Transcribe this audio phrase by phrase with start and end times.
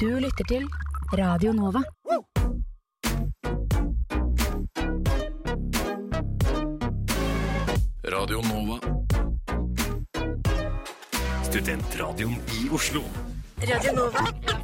[0.00, 0.64] Du lytter til
[1.12, 1.82] Radio Nova.
[8.04, 8.78] Radio Nova.
[11.44, 13.02] Studentradioen i Oslo.
[13.62, 14.63] Radio i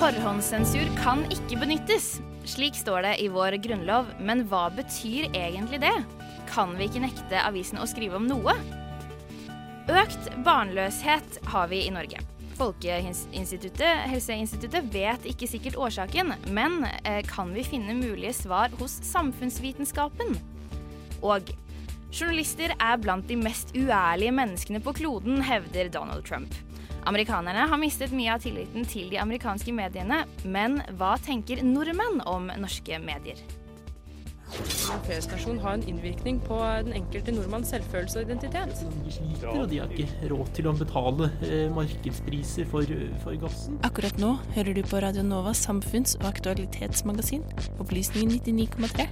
[0.00, 2.22] Forhåndssensur kan ikke benyttes.
[2.48, 5.92] Slik står det i vår grunnlov, men hva betyr egentlig det?
[6.48, 8.54] Kan vi ikke nekte avisen å skrive om noe?
[9.92, 12.22] Økt barnløshet har vi i Norge.
[12.56, 20.32] Folkeinstituttet, Helseinstituttet vet ikke sikkert årsaken, men eh, kan vi finne mulige svar hos samfunnsvitenskapen?
[21.20, 21.52] Og
[22.08, 26.56] journalister er blant de mest uærlige menneskene på kloden, hevder Donald Trump.
[27.08, 32.50] Amerikanerne har mistet mye av tilliten til de amerikanske mediene, men hva tenker nordmenn om
[32.60, 33.40] norske medier?
[34.50, 38.82] Feriestasjon har en innvirkning på den enkelte nordmanns selvfølelse og identitet.
[39.04, 43.78] De sliter, og de har ikke råd til å betale eh, markedspriser for, for gassen.
[43.86, 47.46] Akkurat nå hører du på Radio Novas samfunns- og aktualitetsmagasin,
[47.78, 49.06] Opplysningen 99,3.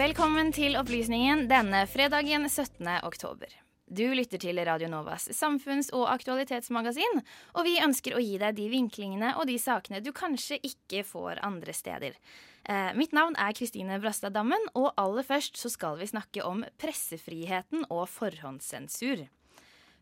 [0.00, 2.88] Velkommen til Opplysningen denne fredagen 17.
[3.04, 3.52] oktober.
[3.90, 7.24] Du lytter til Radio Novas samfunns- og aktualitetsmagasin,
[7.58, 11.40] og vi ønsker å gi deg de vinklingene og de sakene du kanskje ikke får
[11.42, 12.14] andre steder.
[12.70, 16.62] Eh, mitt navn er Kristine Brastad Dammen, og aller først så skal vi snakke om
[16.78, 19.26] pressefriheten og forhåndssensur.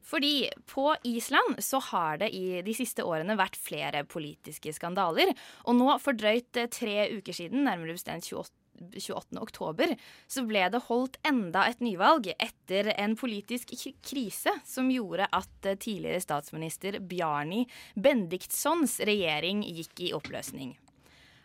[0.05, 5.33] Fordi på Island så har det i de siste årene vært flere politiske skandaler.
[5.65, 8.53] Og nå for drøyt eh, tre uker siden, nærmere bestemt 28.
[8.79, 9.39] 28.
[9.43, 9.95] oktober,
[10.27, 13.75] så ble det holdt enda et nyvalg etter en politisk
[14.07, 20.77] krise som gjorde at eh, tidligere statsminister Bjarni Bendiktsons regjering gikk i oppløsning.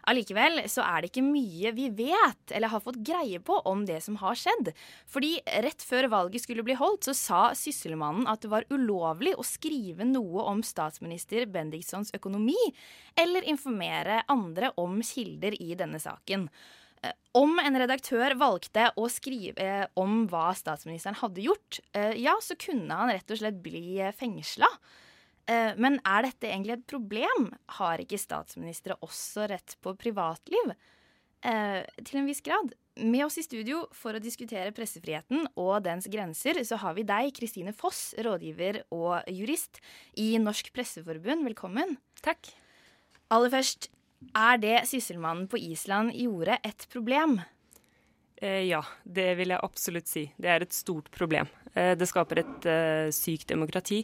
[0.09, 4.01] Allikevel så er det ikke mye vi vet eller har fått greie på om det
[4.03, 4.73] som har skjedd.
[5.07, 9.47] Fordi rett før valget skulle bli holdt, så sa sysselmannen at det var ulovlig å
[9.47, 12.59] skrive noe om statsminister Bendiktsons økonomi,
[13.15, 16.49] eller informere andre om kilder i denne saken.
[17.03, 22.35] Eh, Om en redaktør valgte å skrive eh, om hva statsministeren hadde gjort, eh, ja,
[22.41, 24.69] så kunne han rett og slett bli fengsla.
[25.43, 27.49] Men er dette egentlig et problem?
[27.75, 30.69] Har ikke statsministre også rett på privatliv?
[31.43, 32.71] Til en viss grad.
[33.03, 37.33] Med oss i studio for å diskutere pressefriheten og dens grenser, så har vi deg,
[37.35, 39.81] Kristine Foss, rådgiver og jurist
[40.15, 41.43] i Norsk Presseforbund.
[41.49, 41.97] Velkommen.
[42.23, 42.53] Takk.
[43.27, 43.91] Aller først,
[44.31, 47.39] er det sysselmannen på Island gjorde et problem?
[48.37, 50.27] Eh, ja, det vil jeg absolutt si.
[50.37, 51.49] Det er et stort problem.
[51.73, 54.03] Eh, det skaper et eh, sykt demokrati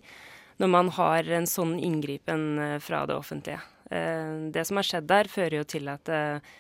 [0.60, 3.62] når man har en sånn inngripen eh, fra det offentlige.
[3.90, 6.56] Eh, det som har skjedd der, fører jo til at eh,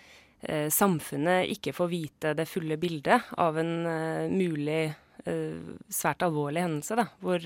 [0.71, 3.73] samfunnet ikke får vite det fulle bildet av en
[4.31, 4.85] mulig
[5.91, 7.43] svært alvorlig hendelse, da, hvor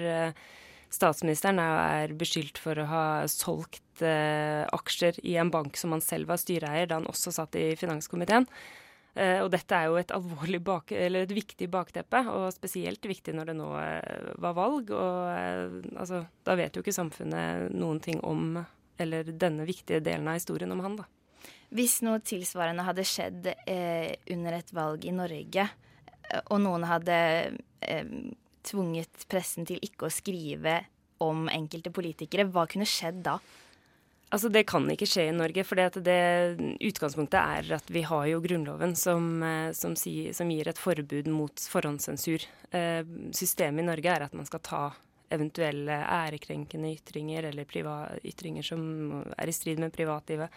[0.93, 6.29] statsministeren er, beskyldt for å ha solgt eh, aksjer i en bank som han selv
[6.31, 8.47] var styreeier da han også satt i finanskomiteen.
[9.13, 10.13] Eh, og dette er jo et
[10.65, 14.93] bak, et viktig bakteppe, og spesielt viktig når det nå eh, var valg.
[14.93, 18.63] Og eh, altså, da vet jo ikke samfunnet noen ting om
[19.01, 21.07] eller denne viktige delen av historien om han, da.
[21.73, 27.17] Hvis noe tilsvarende hadde skjedd eh, under et valg i Norge, eh, og noen hadde
[28.65, 30.81] tvunget pressen til ikke å skrive
[31.23, 33.37] om enkelte politikere, hva kunne skjedd da?
[34.33, 38.95] Altså, Det kan ikke skje i Norge, for utgangspunktet er at vi har jo Grunnloven
[38.97, 42.41] som, eh, som, si, som gir et forbud mot forhåndssensur.
[42.71, 44.83] Eh, systemet i Norge er at man skal ta
[45.33, 47.65] eventuelle ærekrenkende ytringer eller
[48.25, 50.49] ytringer som er i strid med privatlivet.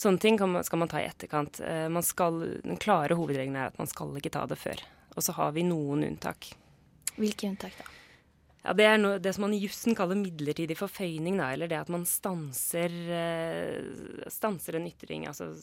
[0.00, 1.60] Sånne ting man, skal man ta i etterkant.
[1.60, 4.80] Eh, skal, den klare hovedregelen er at man skal ikke ta det før.
[5.12, 6.54] Og så har vi noen unntak.
[7.20, 7.88] Hvilke unntak da?
[8.60, 11.78] Ja, Det er noe, det som man i jussen kaller midlertidig forføyning, da, eller det
[11.78, 15.54] at man stanser, eh, stanser en ytring altså,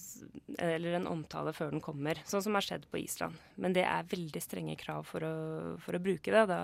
[0.58, 3.38] eller en omtale før den kommer, sånn som har skjedd på Island.
[3.62, 5.36] Men det er veldig strenge krav for å,
[5.84, 6.48] for å bruke det.
[6.50, 6.60] Da,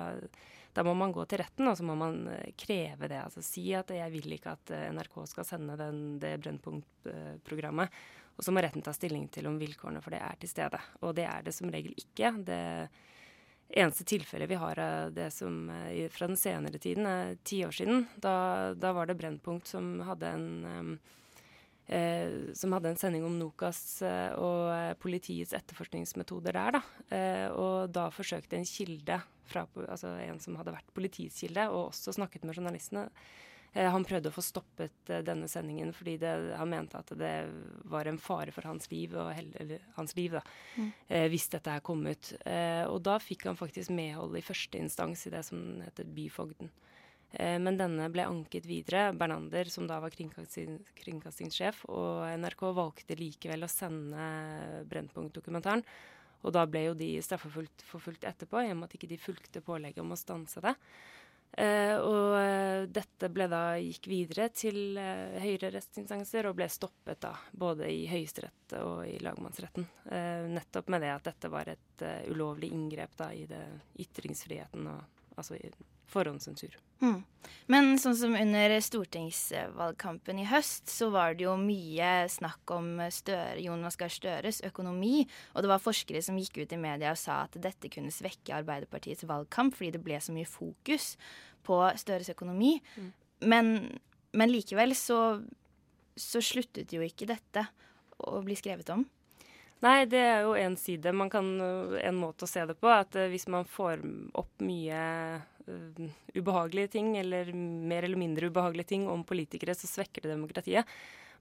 [0.74, 3.22] da, må man gå til retten og så må man eh, kreve det.
[3.22, 8.04] altså Si at jeg vil ikke at eh, NRK skal sende den, det Brennpunkt-programmet.
[8.34, 10.82] Og så må retten ta stilling til om vilkårene for det er til stede.
[11.06, 12.34] Og det er det som regel ikke.
[12.42, 12.64] det
[13.74, 17.74] eneste tilfellet vi har av det som eh, fra den senere tiden, er ti år
[17.76, 18.06] siden.
[18.16, 20.48] Da, da, var det Brennpunkt som hadde en
[21.88, 26.78] eh, som hadde en sending om Nokas eh, og eh, politiets etterforskningsmetoder der.
[26.78, 26.84] Da.
[27.16, 31.90] Eh, og da forsøkte en kilde, fra, altså en som hadde vært politiets kilde, og
[31.92, 33.10] også snakket med journalistene,
[33.74, 37.34] han prøvde å få stoppet eh, denne sendingen fordi det, han mente at det
[37.90, 40.44] var en fare for hans liv, eller hans liv da,
[40.78, 40.92] mm.
[41.08, 42.34] Eh, hvis dette her kom ut.
[42.88, 46.70] og da fikk han faktisk medhold i første instans i det som heter byfogden.
[47.34, 49.08] Men denne ble anket videre.
[49.18, 54.28] Bernander, som da var kringkasting, kringkastingssjef, og NRK valgte likevel å sende
[54.92, 55.82] Brennpunkt-dokumentaren.
[56.44, 60.04] Og da ble jo de straffeforfulgt etterpå, i og med at ikke de fulgte pålegget
[60.04, 60.76] om å stanse det.
[61.54, 67.22] Uh, og uh, dette ble da gikk videre til uh, høyere rettsinstanser og ble stoppet
[67.22, 69.86] da, både i Høyesterett og i lagmannsretten.
[70.50, 73.62] nettopp med det at dette var et ulovlig inngrep da i det,
[74.02, 75.70] ytringsfriheten og altså i
[76.14, 76.78] forhåndssensur.
[77.04, 77.22] Mm.
[77.72, 83.58] Men sånn som under stortingsvalgkampen i høst, så var det jo mye snakk om Støre,
[83.64, 85.24] Jonas Gahr Støres økonomi.
[85.54, 88.56] Og det var forskere som gikk ut i media og sa at dette kunne svekke
[88.62, 91.14] Arbeiderpartiets valgkamp fordi det ble så mye fokus
[91.68, 92.78] på Støres økonomi.
[92.96, 93.12] Mm.
[93.52, 93.74] Men,
[94.32, 95.42] men, likevel så,
[96.16, 97.68] så sluttet jo ikke dette
[98.24, 99.04] å bli skrevet om.
[99.84, 101.12] Nei, det er jo en side.
[101.12, 102.88] Man kan, en måte å se det på.
[102.88, 104.00] At eh, hvis man får
[104.40, 105.00] opp mye
[106.34, 110.90] ubehagelige ting, eller mer eller mindre ubehagelige ting om politikere, så svekker det demokratiet.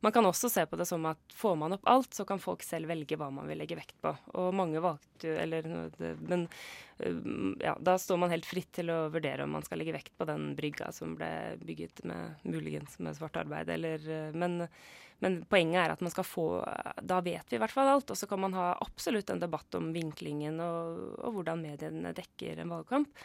[0.03, 2.65] Man kan også se på det som at får man opp alt, så kan folk
[2.67, 4.11] selv velge hva man vil legge vekt på.
[4.41, 5.69] Og mange valgte jo Eller
[6.19, 6.49] Men
[7.63, 10.27] ja, da står man helt fritt til å vurdere om man skal legge vekt på
[10.27, 11.31] den brygga som ble
[11.63, 14.67] bygget med muligens med svart arbeid, eller Men
[15.23, 16.47] men poenget er at man skal få
[17.07, 18.11] Da vet vi i hvert fall alt.
[18.11, 22.59] Og så kan man ha absolutt en debatt om vinklingen og, og hvordan mediene dekker
[22.59, 23.23] en valgkamp.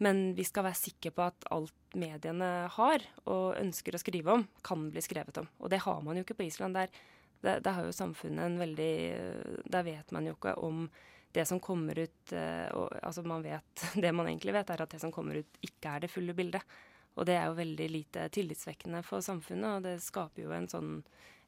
[0.00, 4.46] Men vi skal være sikre på at alt mediene har og ønsker å skrive om,
[4.64, 5.48] kan bli skrevet om.
[5.60, 6.78] Og det har man jo ikke på Island.
[6.78, 6.92] Der,
[7.44, 8.92] der, der har jo samfunnet en veldig
[9.72, 10.86] Der vet man jo ikke om
[11.32, 14.94] det som kommer ut eh, og, Altså man vet Det man egentlig vet, er at
[14.94, 16.78] det som kommer ut, ikke er det fulle bildet.
[17.18, 20.90] Og det er jo veldig lite tillitsvekkende for samfunnet, og det skaper jo en sånn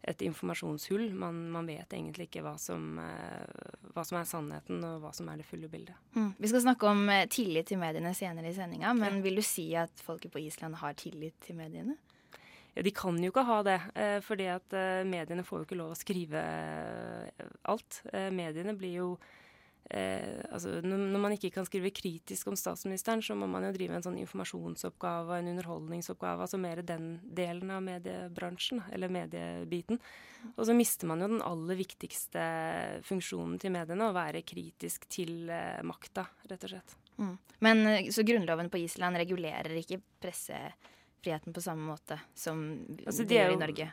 [0.03, 1.11] et informasjonshull.
[1.15, 5.29] Man, man, vet egentlig ikke hva som, eh, hva som, er sannheten, og hva som
[5.31, 5.99] er det fulle bildet.
[6.17, 6.33] Mm.
[6.39, 9.25] Vi skal snakke om eh, tillit til mediene senere i sendinga, men ja.
[9.27, 11.95] vil du si at folket på Island har tillit til mediene?
[12.73, 14.75] Ja, De kan jo ikke ha det, eh, fordi at
[15.07, 16.43] mediene får jo ikke lov å skrive
[17.69, 18.03] alt.
[18.33, 19.09] Mediene blir jo
[19.90, 23.99] eh, altså, når man ikke kan skrive kritisk om statsministeren, så må man jo drive
[23.99, 30.00] en sånn informasjonsoppgave, en underholdningsoppgave, altså mer den delen av mediebransjen, eller mediebiten.
[30.56, 32.46] Og så mister man jo den aller viktigste
[33.06, 36.96] funksjonen til mediene, å være kritisk til eh, makta, rett og slett.
[37.19, 37.37] Mm.
[37.67, 42.64] Men eh, så grunnloven på Island regulerer ikke pressefriheten på samme måte som
[43.06, 43.90] altså, de gjør i Norge?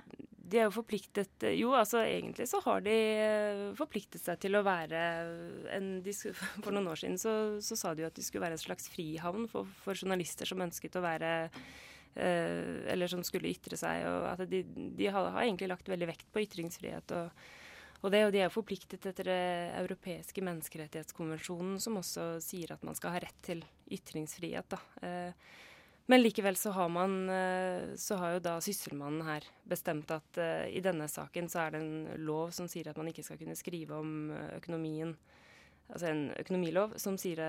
[0.50, 4.64] De er jo forpliktet Jo, altså egentlig så har de eh, forpliktet seg til å
[4.66, 5.04] være
[5.76, 5.92] en
[6.64, 8.90] For noen år siden så, så sa de jo at de skulle være en slags
[8.94, 14.06] frihavn for, for journalister som ønsket å være eh, Eller som skulle ytre seg.
[14.10, 17.16] og at De, de har, har, egentlig lagt veldig vekt på ytringsfrihet.
[17.20, 17.48] og,
[18.00, 19.42] og det, og de er jo forpliktet etter det
[19.82, 24.72] europeiske menneskerettighetskonvensjonen, som også sier at man skal ha rett til ytringsfrihet.
[24.72, 24.84] da.
[25.04, 25.68] Eh,
[26.10, 30.66] men likevel så har man eh, Så har jo da Sysselmannen her bestemt at uh,
[30.66, 33.58] i denne saken så er det en lov som sier at man ikke skal kunne
[33.58, 35.14] skrive om eh, økonomien.
[35.90, 37.44] Altså en økonomilov som, sier,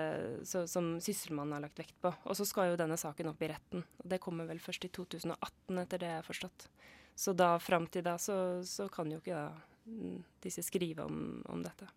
[0.44, 2.12] så, som Sysselmannen har lagt vekt på.
[2.28, 3.86] Og så skal jo denne saken opp i retten.
[4.04, 6.68] Og det kommer vel først i 2018, etter det jeg har forstått.
[7.16, 8.36] Så da fram til da så,
[8.68, 11.88] så kan jo ikke da, mm, disse skrive om, om dette.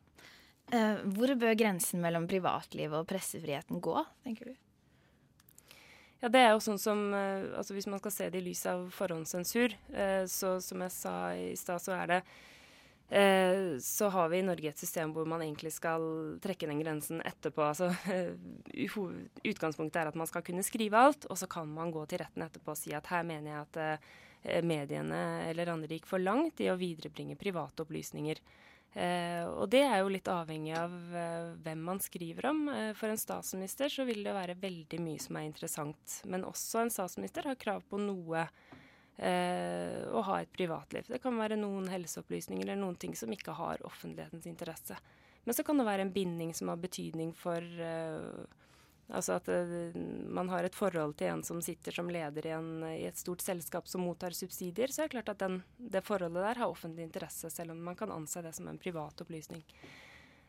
[0.72, 4.62] Uh, hvor bør grensen mellom privatlivet og pressefriheten gå, tenker du?
[6.24, 8.63] Ja, det er jo sånn som eh, altså Hvis man skal se det i lys
[8.72, 12.20] av forhåndssensur, eh, så som jeg sa i stad, så er det
[13.12, 16.06] eh, så har vi i Norge et system hvor man egentlig skal
[16.44, 17.68] trekke den grensen etterpå.
[17.68, 17.92] Altså,
[19.51, 22.48] utgangspunktet er at man skal kunne skrive alt, og så kan man gå til retten
[22.48, 26.72] etterpå og si at her mener jeg at mediene eller andre gikk for langt i
[26.72, 28.39] å viderebringe private opplysninger.
[28.93, 32.67] Eh, og det er jo litt avhengig av eh, hvem man skriver om.
[32.69, 36.19] Eh, for en statsminister så vil det være veldig mye som er interessant.
[36.29, 38.45] Men også en statsminister har krav på noe
[39.17, 41.09] eh, å ha et privatliv.
[41.09, 44.97] Det kan være noen helseopplysninger eller noen ting som ikke har offentlighetens interesse.
[45.43, 48.62] Men så kan det være en binding som har betydning for eh,
[49.12, 49.98] Altså at uh,
[50.31, 53.43] man har et forhold til en som sitter som leder i, en, i et stort
[53.43, 57.03] selskap som mottar subsidier, så er det klart at den, det forholdet der har offentlig
[57.10, 59.63] interesse, selv om man kan anse det som en privat opplysning.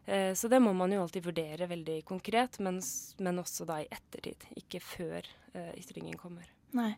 [0.07, 2.81] Uh, så det må man jo alltid vurdere veldig konkret, men,
[3.19, 6.47] men også da i ettertid, ikke før uh, ytringen kommer.
[6.75, 6.93] Nei.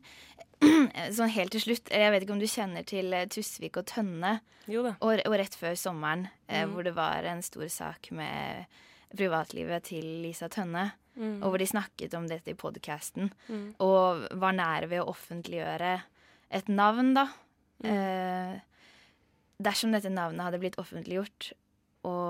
[1.16, 4.38] Sånn helt til slutt, jeg vet ikke om du kjenner til Tusvik og Tønne?
[4.72, 4.94] Jo da.
[5.04, 6.72] Og, og rett før sommeren, Mm.
[6.72, 8.70] hvor det var en stor sak med
[9.18, 10.86] privatlivet til Lisa Tønne.
[11.16, 11.40] Mm.
[11.40, 13.24] Og hvor de snakket om dette i podkasten.
[13.48, 13.68] Mm.
[13.82, 14.02] Og
[14.36, 15.92] var nære ved å offentliggjøre
[16.56, 17.24] et navn, da.
[17.80, 17.86] Mm.
[17.92, 18.54] Eh,
[19.66, 21.40] dersom dette navnet hadde blitt offentliggjort
[22.06, 22.28] og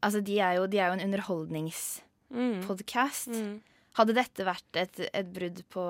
[0.00, 3.36] Altså, de er jo, de er jo en underholdningspodkast.
[3.36, 3.60] Mm.
[3.98, 5.84] Hadde dette vært et, et brudd på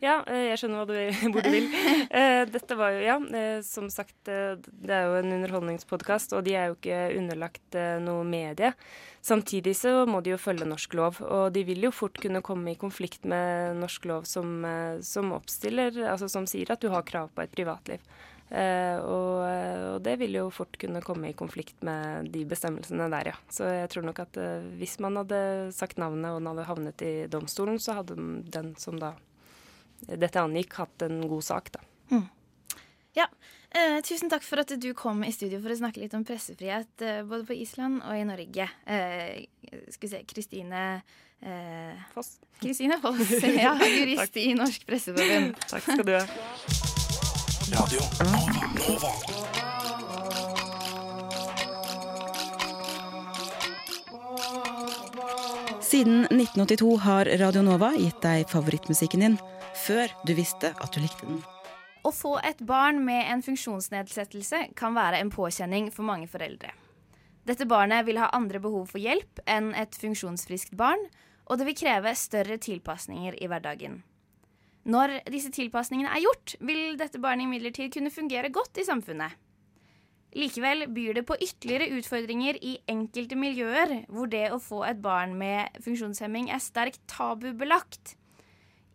[0.00, 0.94] Ja, eh, jeg skjønner hva du,
[1.34, 1.66] hvor du vil.
[2.08, 6.54] Eh, Dette var jo, ja, eh, som sagt, det er jo en underholdningspodkast, og de
[6.56, 8.72] er jo ikke underlagt noe medie.
[9.20, 12.72] Samtidig så må de jo følge norsk lov, og de vil jo fort kunne komme
[12.72, 14.64] i konflikt med norsk lov som,
[15.04, 18.00] som oppstiller, altså som sier at du har krav på et privatliv.
[18.50, 23.36] Og, og det vil jo fort kunne komme i konflikt med de bestemmelsene der, ja.
[23.52, 24.40] Så jeg tror nok at
[24.80, 25.42] hvis man hadde
[25.76, 28.16] sagt navnet og den hadde havnet i domstolen, så hadde
[28.48, 29.12] den som da
[30.06, 31.84] dette angikk, hatt en god sak, da.
[33.16, 33.26] Ja.
[33.70, 37.02] Eh, tusen takk for at du kom i studio for å snakke litt om pressefrihet
[37.06, 38.66] eh, både på Island og i Norge.
[38.86, 39.46] Eh,
[39.94, 40.82] skal vi se Kristine
[41.38, 42.40] eh, Foss.
[42.58, 43.30] Kristine Foss,
[43.66, 45.54] ja, jurist i Norsk Presseforbund.
[45.70, 46.24] Takk skal du ha.
[47.70, 48.58] Radio Nova.
[48.88, 49.12] Nova.
[55.90, 59.38] Siden 1982 har Radio Nova gitt deg favorittmusikken din
[59.90, 61.40] før du visste at du likte den.
[62.06, 66.70] Å få et barn med en funksjonsnedsettelse kan være en påkjenning for mange foreldre.
[67.48, 71.02] Dette barnet vil ha andre behov for hjelp enn et funksjonsfriskt barn,
[71.50, 74.00] og det vil kreve større tilpasninger i hverdagen.
[74.90, 79.34] Når disse tilpasningene er gjort, vil dette barnet imidlertid kunne fungere godt i samfunnet.
[80.38, 85.34] Likevel byr det på ytterligere utfordringer i enkelte miljøer hvor det å få et barn
[85.40, 88.14] med funksjonshemming er sterkt tabubelagt.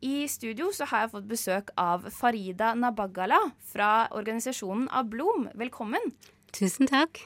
[0.03, 5.47] I studio så har jeg fått besøk av Farida Nabagala fra organisasjonen Ablom.
[5.55, 6.11] Velkommen.
[6.55, 7.21] Tusen takk.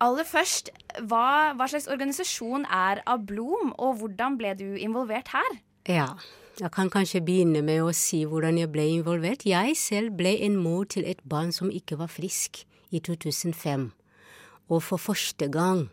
[0.00, 0.72] Aller først,
[1.06, 5.60] hva, hva slags organisasjon er Ablom, og hvordan ble du involvert her?
[5.88, 6.14] Ja,
[6.60, 9.46] jeg kan kanskje begynne med å si hvordan jeg ble involvert.
[9.46, 13.90] Jeg selv ble en mor til et barn som ikke var frisk i 2005,
[14.72, 15.86] og for første gang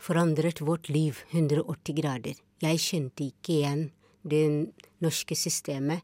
[0.00, 2.36] forandret vårt liv 180 grader.
[2.60, 3.88] Jeg kjente ikke igjen
[4.22, 6.02] det norske systemet,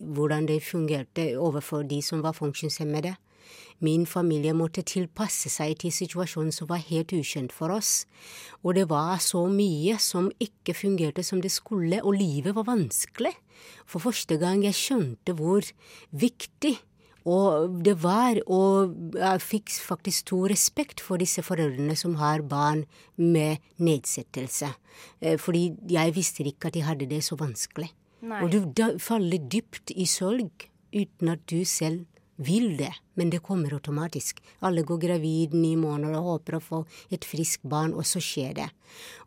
[0.00, 3.16] hvordan det fungerte overfor de som var funksjonshemmede.
[3.78, 8.06] Min familie måtte tilpasse seg til situasjonen som var helt ukjent for oss.
[8.64, 13.34] Og det var så mye som ikke fungerte som det skulle, og livet var vanskelig.
[13.86, 15.68] For første gang jeg skjønte hvor
[16.10, 16.76] viktig
[17.26, 22.84] og det var, og jeg fikk faktisk stor respekt for disse foreldrene som har barn
[23.18, 24.70] med nedsettelse.
[25.42, 27.90] Fordi jeg visste ikke at de hadde det så vanskelig.
[28.26, 28.42] Nei.
[28.44, 32.06] Og du faller dypt i sorg uten at du selv
[32.36, 34.42] vil det, men det kommer automatisk.
[34.60, 36.80] Alle går gravid ni måneder og håper å få
[37.12, 38.68] et friskt barn, og så skjer det.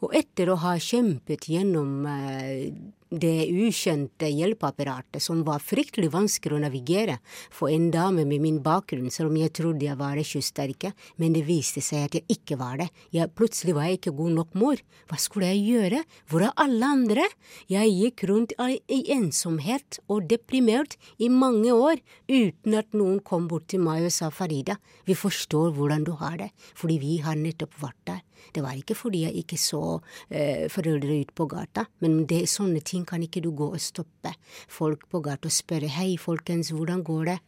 [0.05, 2.69] Og etter å ha kjempet gjennom uh,
[3.09, 7.17] det ukjente hjelpeapparatet, som var fryktelig vanskelig å navigere
[7.49, 11.45] for en dame med min bakgrunn, selv om jeg trodde jeg var kyststerke, men det
[11.47, 12.89] viste seg at jeg ikke var det.
[13.15, 14.83] Jeg, plutselig var jeg ikke god nok mor.
[15.09, 16.03] Hva skulle jeg gjøre?
[16.29, 17.25] Hvor er alle andre?
[17.71, 23.69] Jeg gikk rundt i ensomhet og deprimert i mange år uten at noen kom bort
[23.73, 24.77] til meg og sa Farida,
[25.09, 28.21] vi forstår hvordan du har det, fordi vi har nettopp vært der.
[28.55, 29.83] Det var ikke fordi jeg ikke så
[30.29, 34.33] eh, foreldre ut på gata, men det, sånne ting kan ikke du gå og stoppe
[34.71, 37.39] folk på gata og spørre hei, folkens, hvordan går det?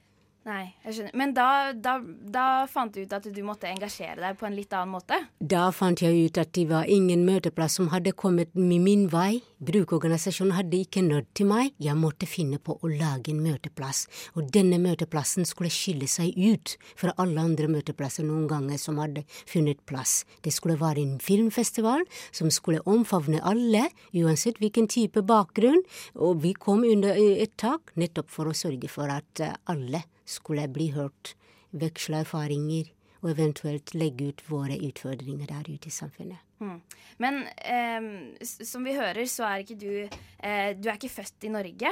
[0.41, 1.13] Nei, jeg skjønner.
[1.21, 4.71] Men da, da, da fant du ut at du måtte engasjere deg på en litt
[4.73, 5.19] annen måte?
[5.37, 9.43] Da fant jeg ut at det var ingen møteplass som hadde kommet min vei.
[9.61, 11.75] Brukerorganisasjonen hadde ikke nådd til meg.
[11.77, 14.07] Jeg måtte finne på å lage en møteplass.
[14.33, 19.21] Og denne møteplassen skulle skille seg ut fra alle andre møteplasser noen ganger som hadde
[19.45, 20.23] funnet plass.
[20.41, 22.01] Det skulle være en filmfestival
[22.33, 25.85] som skulle omfavne alle, uansett hvilken type bakgrunn,
[26.17, 30.01] og vi kom under et tak nettopp for å sørge for at alle
[30.31, 31.35] skulle bli hørt,
[31.71, 36.41] veksle erfaringer og eventuelt legge ut våre utfordringer der ute i samfunnet.
[36.61, 36.77] Mm.
[37.21, 38.07] Men eh,
[38.41, 41.91] som vi hører, så er ikke du eh, Du er ikke født i Norge?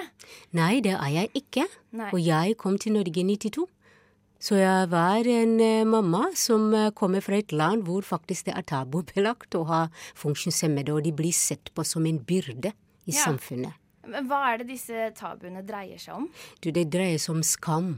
[0.58, 1.66] Nei, det er jeg ikke.
[1.98, 2.10] Nei.
[2.14, 3.66] Og jeg kom til Norge i 92.
[4.40, 8.54] Så jeg var en eh, mamma som uh, kommer fra et land hvor faktisk det
[8.56, 9.80] er tabubelagt å ha
[10.16, 13.26] funksjonshemmede, og de blir sett på som en byrde i Ja.
[13.26, 13.76] samfunnet.
[14.08, 16.30] Men Hva er det disse tabuene dreier seg om?
[16.64, 17.90] Du, det dreier seg om skam,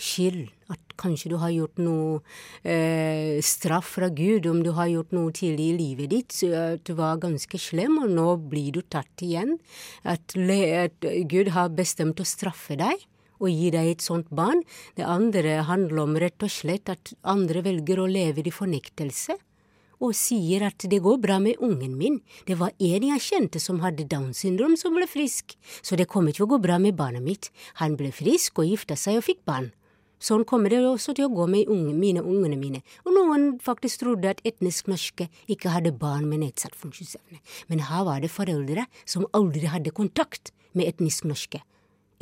[0.00, 2.20] skyld, at kanskje du har gjort noe
[2.66, 6.84] eh, straff fra Gud, om du har gjort noe tidlig i livet ditt, så at
[6.88, 9.58] du var ganske slem, og nå blir du tatt igjen.
[10.02, 13.08] At, at Gud har bestemt å straffe deg.
[13.42, 14.60] Og gi deg et sånt barn.
[14.96, 19.34] Det andre handler om rett og slett at andre velger å leve i fornektelse
[20.04, 22.20] og sier at det går bra med ungen min.
[22.48, 26.34] Det var en jeg kjente som hadde Downs syndrom som ble frisk, så det kommer
[26.34, 27.50] til å gå bra med barnet mitt.
[27.80, 29.72] Han ble frisk og gifta seg og fikk barn.
[30.24, 32.80] Sånn kommer det også til å gå med unge, mine ungene mine.
[33.04, 37.42] Og noen faktisk trodde at etnisk norske ikke hadde barn med nedsatt funksjonsevne.
[37.68, 41.60] Men her var det foreldre som aldri hadde kontakt med etnisk norske.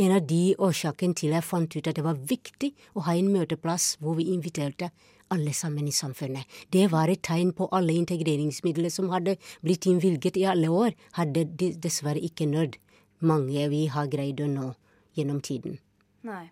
[0.02, 3.28] En av de årsakene til jeg fant ut at det var viktig å ha en
[3.30, 4.88] møteplass hvor vi inviterte
[5.32, 6.48] alle sammen i samfunnet.
[6.74, 11.46] Det var et tegn på alle integreringsmidler som hadde blitt innvilget i alle år, hadde
[11.56, 12.80] dessverre ikke nådd
[13.22, 14.72] mange vi har greid å nå
[15.16, 15.78] gjennom tiden.
[16.26, 16.50] Nei.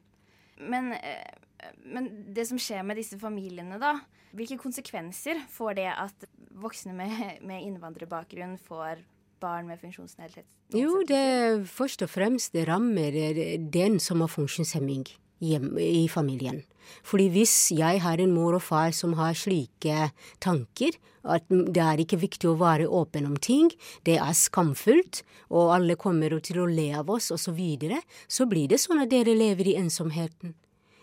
[0.60, 3.96] Men, eh, men det som skjer med disse familiene, da.
[4.36, 6.28] Hvilke konsekvenser får det at
[6.60, 9.02] voksne med, med innvandrerbakgrunn får
[9.40, 10.60] barn med funksjonsnedsettelse?
[10.76, 15.08] Jo, det først og fremst det rammer eh, den som har funksjonshemming
[15.40, 16.62] hjem, i familien.
[17.06, 20.10] Fordi hvis jeg har en mor og far som har slike
[20.42, 23.68] tanker, at det er ikke viktig å være åpen om ting,
[24.08, 28.46] det er skamfullt, og alle kommer til å le av oss, osv., så, videre, så
[28.48, 30.54] blir det sånn at dere lever i ensomheten.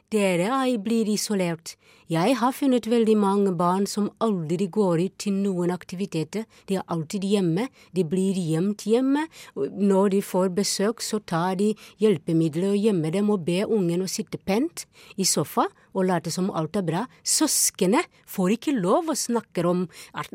[0.10, 1.76] Dere er- blir isolert.
[2.08, 6.46] Jeg har funnet veldig mange barn som aldri går ut til noen aktiviteter.
[6.70, 7.66] De er alltid hjemme.
[7.92, 9.26] De blir gjemt hjemme.
[9.60, 14.08] Når de får besøk, så tar de hjelpemidler og gjemmer dem og ber ungen å
[14.08, 14.86] sitte pent
[15.20, 17.02] i sofa og late som alt er bra.
[17.28, 19.84] Søskene får ikke lov å snakke om,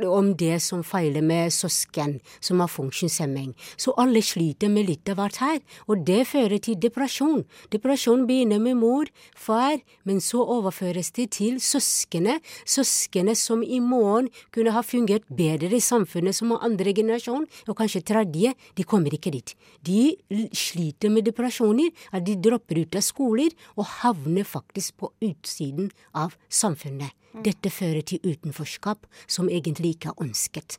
[0.05, 3.55] om det som feiler med søsken som har funksjonshemming.
[3.81, 7.47] Så alle sliter med litt av hvert her, og det fører til depresjon.
[7.73, 12.39] Depresjon begynner med mor, far, men så overføres det til søskene.
[12.69, 18.05] Søskene som i morgen kunne ha fungert bedre i samfunnet som andre generasjon, og kanskje
[18.13, 19.55] tredje, de kommer ikke dit.
[19.85, 25.93] De sliter med depresjoner, at de dropper ut av skoler og havner faktisk på utsiden
[26.13, 27.15] av samfunnet.
[27.33, 30.79] Dette fører til utenforskap, som egentlig ikke er ønsket.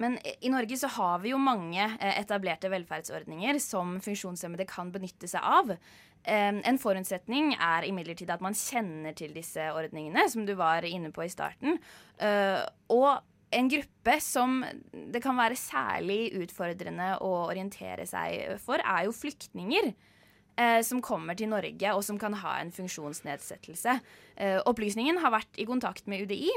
[0.00, 5.28] Men i Norge så har vi jo mange eh, etablerte velferdsordninger som funksjonshemmede kan benytte
[5.28, 5.74] seg av.
[6.28, 11.24] En forutsetning er imidlertid at man kjenner til disse ordningene, som du var inne på
[11.24, 11.78] i starten.
[12.20, 19.04] Eh, Og en gruppe som det kan være særlig utfordrende å orientere seg for, er
[19.08, 19.94] jo flyktninger.
[20.58, 24.00] eh, Som kommer til Norge og som kan ha en funksjonsnedsettelse.
[24.36, 26.50] Eh, Opplysningen har vært i kontakt med UDI,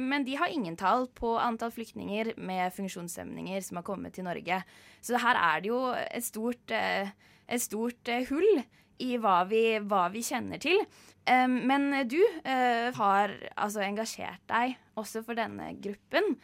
[0.00, 4.64] men de har ingen tall på antall flyktninger med funksjonshemninger som har kommet til Norge.
[5.00, 8.64] Så her er det jo et stort, et stort hull
[9.02, 10.82] i hva vi, hva vi kjenner til.
[11.26, 16.36] Eh, Men du eh, har altså engasjert deg også for denne gruppen.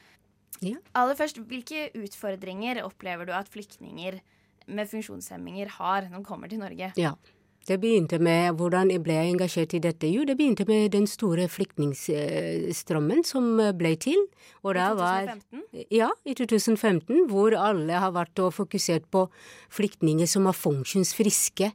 [0.62, 0.78] Ja.
[0.94, 4.20] Aller først, hvilke utfordringer opplever du at flyktninger
[4.70, 6.92] med funksjonshemminger har når de kommer til Norge?
[6.96, 7.16] Ja.
[7.62, 10.08] Det begynte med hvordan jeg ble engasjert i dette.
[10.10, 14.18] Jo, det begynte med den store flyktningstrømmen som ble til.
[14.66, 14.98] Og I 2015?
[14.98, 15.84] var 2015?
[15.94, 19.28] Ja, i 2015, hvor alle har vært og fokusert på
[19.70, 21.70] flyktninger som er funksjonsfriske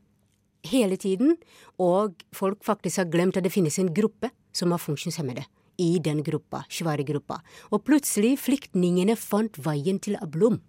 [0.69, 1.35] hele tiden,
[1.81, 5.45] og folk faktisk har glemt at det finnes en gruppe som har funksjonshemmede
[5.81, 7.39] i den gruppa, svære gruppa.
[7.71, 10.59] Og plutselig, flyktningene fant veien til Ablom.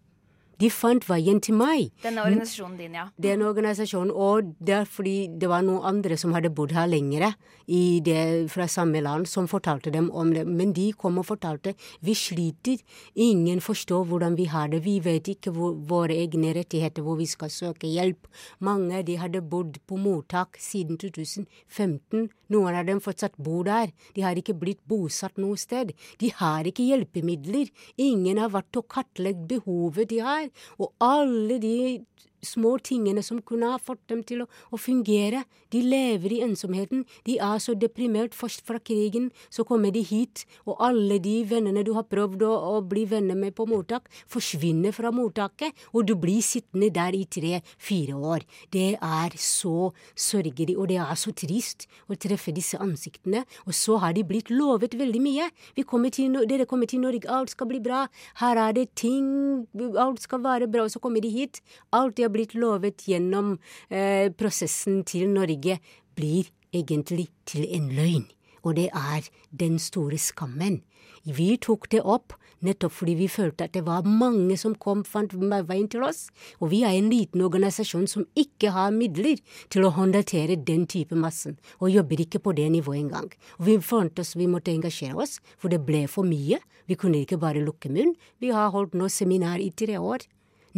[0.58, 1.92] De fant veien til meg.
[2.02, 3.04] Denne organisasjonen din, ja.
[3.14, 7.32] Den organisasjonen, og det er fordi det var noen andre som hadde bodd her lengre,
[7.68, 10.46] i det, fra samme land, som fortalte dem om det.
[10.48, 12.80] Men de kom og fortalte vi sliter,
[13.14, 17.28] ingen forstår hvordan vi har det, vi vet ikke hvor, våre egne rettigheter, hvor vi
[17.28, 18.26] skal søke hjelp.
[18.64, 24.24] Mange de hadde bodd på mottak siden 2015, noen av dem fortsatt bor der, de
[24.24, 27.68] har ikke blitt bosatt noe sted, de har ikke hjelpemidler,
[28.00, 30.47] ingen har vært og kartlagt behovet de har,
[30.78, 32.04] og alle de
[32.44, 35.44] små tingene som kunne ha fått dem til å, å, fungere.
[35.72, 37.04] De lever i ensomheten.
[37.26, 41.84] De er så deprimert først fra krigen, så kommer de hit, og alle de vennene
[41.86, 46.14] du har prøvd å, å bli venner med på mottak, forsvinner fra mottaket, og du
[46.18, 48.46] blir sittende der i tre-fire år.
[48.74, 53.44] Det er så sørgelig, og det er så trist å treffe disse ansiktene.
[53.66, 55.48] Og så har de blitt lovet veldig mye.
[55.88, 58.04] Kommer til, dere kommer til Norge, alt skal bli bra.
[58.42, 59.66] Her er det ting,
[59.98, 60.86] alt skal være bra.
[60.86, 61.62] Og så kommer de hit.
[61.96, 63.56] Alt de har blitt lovet gjennom
[63.90, 65.80] eh, prosessen til Norge,
[66.14, 68.28] blir egentlig til en løgn.
[68.66, 70.82] Og det er den store skammen.
[71.24, 75.34] Vi tok det opp nettopp fordi vi følte at det var mange som kom, fant
[75.34, 76.28] veien til oss.
[76.60, 79.38] Og vi er en liten organisasjon som ikke har midler
[79.72, 83.30] til å håndtere den type massen, og jobber ikke på det nivået engang.
[83.58, 86.60] Og vi fant oss vi måtte engasjere oss, for det ble for mye.
[86.88, 88.14] Vi kunne ikke bare lukke munn.
[88.40, 90.26] Vi har holdt nå seminar i tre år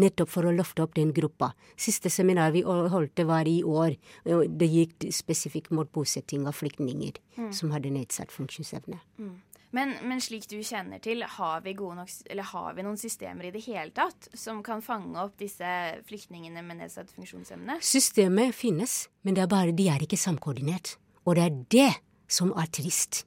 [0.01, 1.53] nettopp for å løfte opp den gruppa.
[1.81, 3.97] Siste seminar vi holdt, det var i år.
[4.25, 7.53] Det gikk spesifikt mot bosetting av flyktninger mm.
[7.57, 9.01] som hadde nedsatt funksjonsevne.
[9.21, 9.39] Mm.
[9.71, 12.11] Men, men, slik du kjenner til, har vi, nok,
[12.51, 15.69] har vi, noen systemer i det hele tatt som kan fange opp disse
[16.09, 17.79] flyktningene med nedsatt funksjonsevne?
[17.85, 20.97] Systemet finnes, men det er bare de er ikke samkoordinert.
[21.23, 21.91] Og det er det
[22.31, 23.25] som er trist.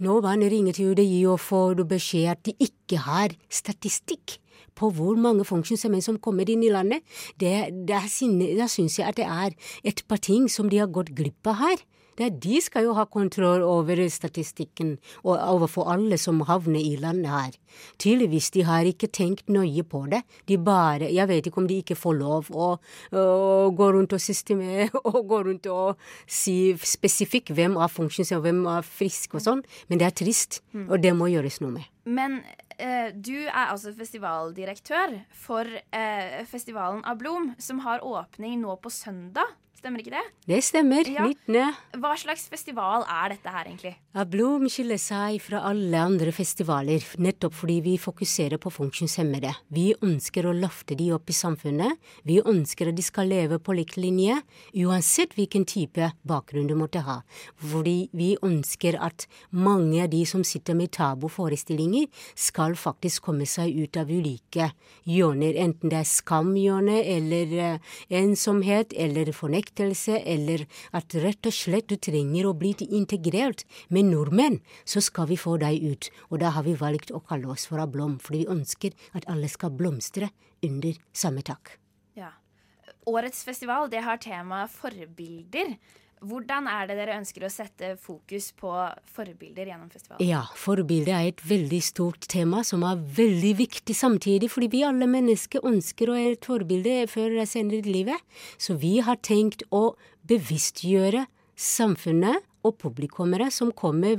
[0.00, 4.38] Nå man ringer til UDI og får beskjed at de ikke har statistikk
[4.80, 7.04] på hvor mange funksjonshemmede som kommer inn i landet,
[7.40, 11.60] da syns jeg at det er et par ting som de har gått glipp av
[11.60, 11.88] her.
[12.20, 14.90] Det er de skal jo ha kontroll over statistikken
[15.22, 17.54] og overfor alle som havner i landet her.
[18.02, 20.20] Tydeligvis de har ikke tenkt nøye på det.
[20.44, 22.74] De bare Jeg vet ikke om de ikke får lov å,
[23.16, 28.66] å gå rundt og systemere og gå rundt og si spesifikt hvem er funksjonshemmet hvem
[28.68, 30.90] er frisk og sånn, men det er trist, mm.
[30.90, 31.88] og det må gjøres noe med.
[32.10, 32.40] Men
[32.76, 39.54] eh, du er altså festivaldirektør for eh, festivalen Ablom, som har åpning nå på søndag.
[39.80, 40.24] Stemmer ikke det?
[40.44, 41.08] Det stemmer.
[41.08, 41.24] Ja.
[41.24, 42.00] 19.
[42.02, 43.94] Hva slags festival er dette her, egentlig?
[44.28, 49.54] Blom skiller seg fra alle andre festivaler, nettopp fordi vi fokuserer på funksjonshemmede.
[49.72, 51.96] Vi ønsker å løfte de opp i samfunnet.
[52.28, 54.36] Vi ønsker at de skal leve på lik linje,
[54.84, 57.22] uansett hvilken type bakgrunn du måtte ha.
[57.72, 63.72] Fordi vi ønsker at mange av de som sitter med tabuforestillinger, skal faktisk komme seg
[63.80, 64.68] ut av ulike
[65.08, 71.52] hjørner, enten det er skamhjørnet eller uh, ensomhet eller fornekt forpliktelse, eller at rett og
[71.52, 76.10] slett du trenger å bli integrert med nordmenn, så skal vi få deg ut.
[76.30, 79.48] Og da har vi valgt å kalle oss for Ablom, fordi vi ønsker at alle
[79.48, 80.30] skal blomstre
[80.62, 81.78] under samme tak.
[82.14, 82.32] Ja.
[83.06, 85.76] Årets festival det har temaet forbilder.
[86.20, 88.70] Hvordan er det dere ønsker å sette fokus på
[89.14, 90.26] forbilder gjennom festivalen?
[90.28, 95.08] Ja, forbilder er et veldig stort tema som er veldig viktig samtidig, fordi vi alle
[95.08, 98.28] mennesker ønsker å være et forbilde før eller senere i livet.
[98.60, 99.94] Så vi har tenkt å
[100.28, 101.24] bevisstgjøre
[101.56, 104.16] samfunnet og publikummere som, kommer,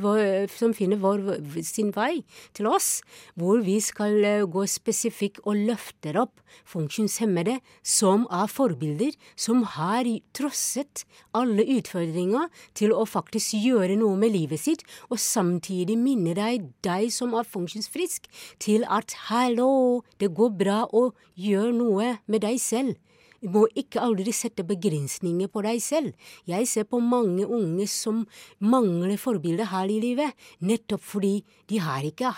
[0.51, 1.23] som finner vår,
[1.65, 2.23] sin vei
[2.57, 3.01] til oss,
[3.39, 10.07] hvor vi skal eh, gå spesifikt og løfter opp funksjonshemmede som er forbilder, som har
[10.35, 11.05] trosset
[11.37, 17.11] alle utfordringer til å faktisk gjøre noe med livet sitt, og samtidig minne deg, deg
[17.13, 18.27] som er funksjonsfrisk,
[18.61, 22.97] til at hallo, det går bra å gjøre noe med deg selv.
[23.41, 26.11] Du må ikke aldri sette begrensninger på deg selv.
[26.45, 28.25] Jeg ser på mange unge som
[28.61, 31.39] mangler forbilder her i livet, nettopp fordi
[31.71, 32.29] de har ikke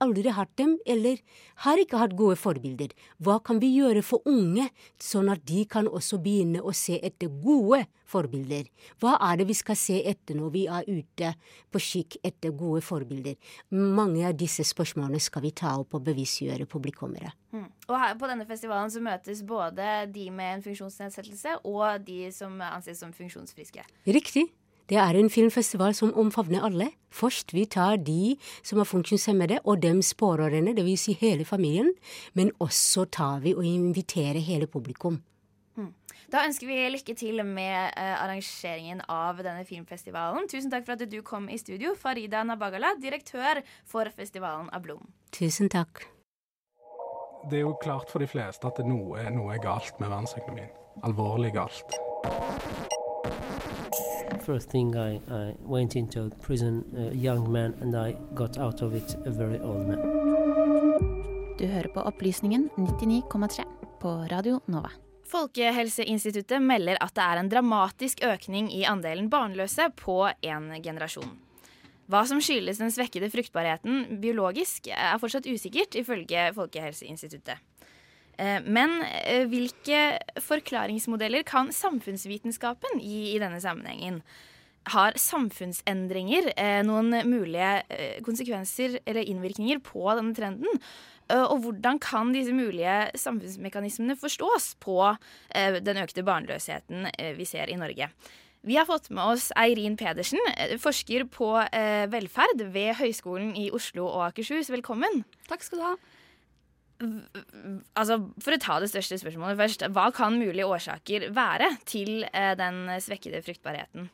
[0.00, 1.20] aldri hatt dem, eller
[1.64, 2.92] har ikke hatt gode forbilder.
[3.22, 4.68] Hva kan vi gjøre for unge,
[5.00, 8.68] sånn at de kan også begynne å se etter gode forbilder?
[9.02, 11.34] Hva er det vi skal se etter når vi er ute
[11.70, 13.36] på skikk etter gode forbilder?
[13.74, 17.34] Mange av disse spørsmålene skal vi ta opp og bevisstgjøre publikummere.
[17.54, 17.66] Mm.
[17.90, 22.56] Og her på denne festivalen så møtes både de med en funksjonsnedsettelse og de som
[22.70, 23.84] anses som funksjonsfriske.
[24.06, 24.48] Riktig.
[24.90, 26.88] Det er en filmfestival som omfavner alle.
[27.14, 28.34] Først vi tar de
[28.66, 31.04] som er funksjonshemmede og dems pårørende, dvs.
[31.06, 31.92] Si hele familien,
[32.34, 35.20] men også tar vi og inviterer hele publikum.
[35.78, 35.92] Mm.
[36.32, 40.50] Da ønsker vi lykke til med uh, arrangeringen av denne filmfestivalen.
[40.50, 45.06] Tusen takk for at du kom i studio, Farida Nabagala, direktør for festivalen Ablom.
[45.30, 46.02] Tusen takk.
[47.46, 50.74] Det er jo klart for de fleste at noe, noe er galt med verdensøkonomien.
[51.06, 52.00] Alvorlig galt
[54.42, 58.94] first thing I, I went into prison, a young man, and I got out of
[58.94, 59.98] it a very old man.
[61.58, 63.64] Du hører på Opplysningen 99,3
[64.00, 64.90] på Radio Nova.
[65.30, 71.36] Folkehelseinstituttet melder at det er en dramatisk økning i andelen barnløse på en generasjon.
[72.10, 77.60] Hva som skyldes den svekkede fruktbarheten biologisk, er fortsatt usikkert, ifølge Folkehelseinstituttet.
[78.40, 84.22] Eh, Men eh, hvilke forklaringsmodeller kan samfunnsvitenskapen gi i denne sammenhengen?
[84.90, 87.72] Har samfunnsendringer eh, noen mulige
[88.24, 90.84] konsekvenser eller innvirkninger på denne trenden?
[91.30, 94.96] Og hvordan kan disse mulige samfunnsmekanismene forstås på
[95.86, 98.08] den økte barnløsheten vi ser i Norge?
[98.66, 100.42] Vi har fått med oss Eirin Pedersen,
[100.82, 101.52] forsker på
[102.10, 104.72] velferd ved Høgskolen i Oslo og Akershus.
[104.74, 105.22] Velkommen.
[105.46, 105.94] Takk skal du ha.
[107.00, 109.84] Altså, For å ta det største spørsmålet først.
[109.96, 114.10] Hva kan mulige årsaker være til eh, den svekkede fruktbarheten?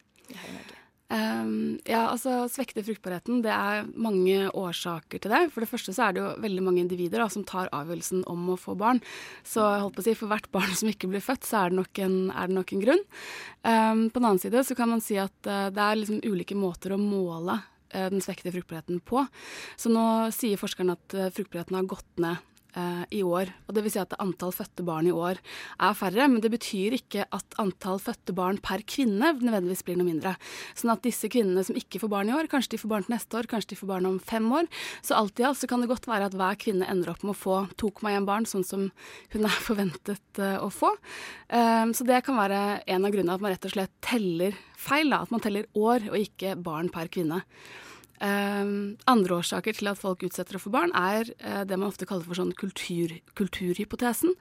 [1.06, 5.42] Um, ja, altså Svekkede fruktbarheten, det er mange årsaker til det.
[5.54, 8.48] For det første så er det jo veldig mange individer da, som tar avgjørelsen om
[8.50, 8.98] å få barn.
[9.46, 11.70] Så jeg holdt på å si, for hvert barn som ikke blir født, så er
[11.70, 13.04] det nok en, det nok en grunn.
[13.62, 16.58] Um, på den annen side så kan man si at uh, det er liksom ulike
[16.58, 19.22] måter å måle uh, den svekkede fruktbarheten på.
[19.78, 22.42] Så nå sier forskerne at uh, fruktbarheten har gått ned
[22.76, 23.50] i år.
[23.66, 26.96] Og det vil si at antall fødte barn i år er færre, men det betyr
[26.98, 30.34] ikke at antall fødte barn per kvinne nødvendigvis blir noe mindre.
[30.76, 33.14] Sånn at disse kvinnene som ikke får barn i år, kanskje de får barn til
[33.16, 34.68] neste år, kanskje de får barn om fem år.
[35.00, 37.34] Så alt i alt så kan det godt være at hver kvinne ender opp med
[37.34, 38.86] å få 2,1 barn, sånn som
[39.32, 40.92] hun er forventet eh, å få.
[41.48, 45.10] Um, så det kan være en av grunnene at man rett og slett teller feil,
[45.12, 45.24] da.
[45.24, 47.42] At man teller år og ikke barn per kvinne.
[48.16, 52.08] Um, andre årsaker til at folk utsetter å få barn, er uh, det man ofte
[52.08, 54.32] kaller for sånn kultur, kulturhypotesen.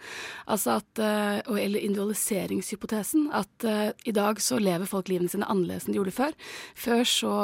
[0.52, 3.28] Altså at, uh, eller individualiseringshypotesen.
[3.36, 6.38] At uh, i dag så lever folk livene sine annerledes enn de gjorde før.
[6.80, 7.36] Før så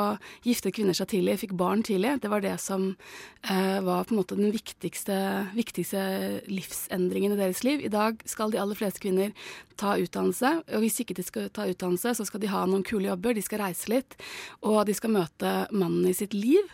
[0.47, 2.17] giftet kvinner seg tidlig, fikk barn tidlig.
[2.23, 2.93] Det var det som
[3.41, 5.15] var på en måte den viktigste,
[5.57, 6.01] viktigste
[6.45, 7.81] livsendringen i deres liv.
[7.81, 9.33] I dag skal de aller fleste kvinner
[9.81, 13.09] ta utdannelse, og hvis ikke de skal ta utdannelse, så skal de ha noen kule
[13.09, 14.17] jobber, de skal reise litt,
[14.61, 16.71] og de skal møte mannen i sitt liv.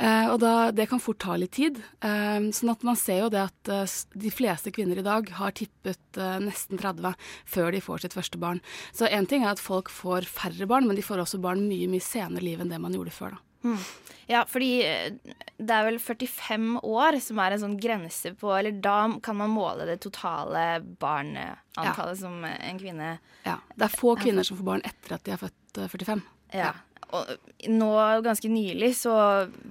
[0.00, 1.80] Eh, og da, det kan fort ta litt tid.
[2.04, 5.56] Eh, sånn at man ser jo det at eh, de fleste kvinner i dag har
[5.58, 7.14] tippet nesten 30
[7.48, 8.60] før de får sitt første barn.
[8.92, 11.88] Så én ting er at folk får færre barn, men de får også barn mye,
[11.90, 13.38] mye senere i livet enn det man gjorde før.
[13.38, 13.46] da.
[13.62, 13.78] Mm.
[14.26, 18.96] Ja, fordi det er vel 45 år som er en sånn grense på Eller da
[19.22, 23.58] kan man måle det totale barneantallet som en kvinne Ja.
[23.74, 26.24] Det er få kvinner som får barn etter at de er født eh, 45.
[26.58, 26.72] Ja.
[27.12, 27.90] Og nå
[28.24, 29.14] ganske nylig så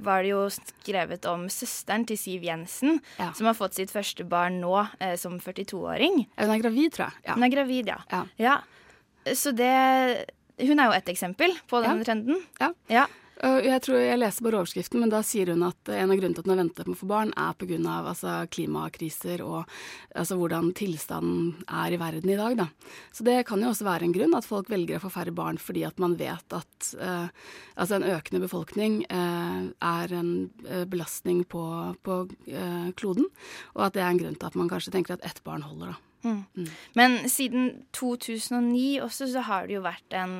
[0.05, 4.59] var det jo skrevet om søsteren til Siv Jensen, som har fått sitt første barn
[4.61, 6.21] nå eh, som 42-åring.
[6.37, 7.23] Hun er gravid, tror jeg.
[7.25, 7.37] Ja.
[7.37, 8.21] Hun er gravid, ja.
[8.41, 8.59] ja.
[9.37, 9.73] Så det
[10.61, 12.43] Hun er jo ett eksempel på den trenden.
[12.61, 13.07] Ja.
[13.41, 16.37] Uh, Jeg tror jeg leser bare overskriften, men da sier hun at en av grunnene
[16.37, 17.79] til at hun har ventet med å få barn, er pga.
[18.11, 19.63] Altså, klimakriser og
[20.13, 22.57] altså, hvordan tilstanden er i verden i dag.
[22.59, 22.67] Da.
[23.15, 25.57] Så det kan jo også være en grunn at folk velger å få færre barn
[25.61, 27.27] fordi at man vet at uh,
[27.75, 30.31] altså en økende befolkning uh, er en
[30.67, 31.63] uh, belastning på,
[32.05, 33.27] på uh, kloden,
[33.73, 35.95] og at det er en grunn til at man kanskje tenker at ett barn holder.
[35.95, 36.10] da.
[36.23, 36.67] Mm.
[36.95, 40.35] Men siden 2009 også så har det jo vært en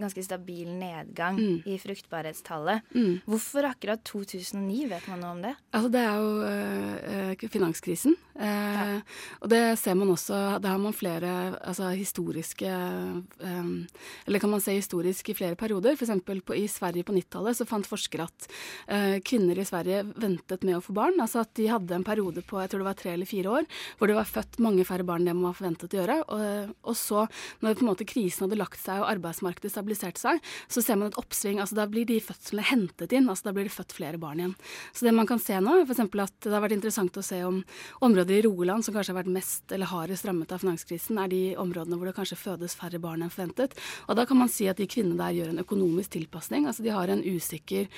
[0.00, 1.62] ganske stabil nedgang Mm.
[1.66, 2.82] i fruktbarhetstallet.
[2.94, 3.20] Mm.
[3.26, 5.54] Hvorfor akkurat 2009, vet man noe om det?
[5.72, 8.16] Altså, det er jo øh, finanskrisen.
[8.40, 9.00] Eh,
[9.42, 13.86] Og det ser man også Da har man flere altså, historiske øh,
[14.26, 15.92] Eller kan man se historisk i flere perioder.
[15.92, 18.48] Eksempel i Sverige på 90-tallet så fant forskere at
[18.88, 21.20] øh, kvinner i Sverige ventet med å få barn.
[21.20, 23.68] Altså at de hadde en periode på jeg tror det var tre eller fire år
[23.98, 26.18] hvor det var født mange færre barn enn det man var forventet å gjøre.
[26.32, 27.26] Og, og så,
[27.60, 31.12] når på en måte krisen hadde lagt seg og arbeidsmarkedet stabiliserte seg, så ser man
[31.12, 31.60] et oppsving.
[31.62, 33.28] altså Da blir de fødslene hentet inn.
[33.30, 34.56] altså Da blir det født flere barn igjen.
[34.92, 36.02] Så det man kan se nå, f.eks.
[36.08, 37.62] at det har vært interessant å se om
[38.04, 41.42] områder i Rogaland som kanskje har vært mest eller hardest rammet av finanskrisen, er de
[41.60, 43.76] områdene hvor det kanskje fødes færre barn enn forventet.
[44.08, 46.68] Og da kan man si at de kvinnene der gjør en økonomisk tilpasning.
[46.70, 47.88] Altså de har en usikker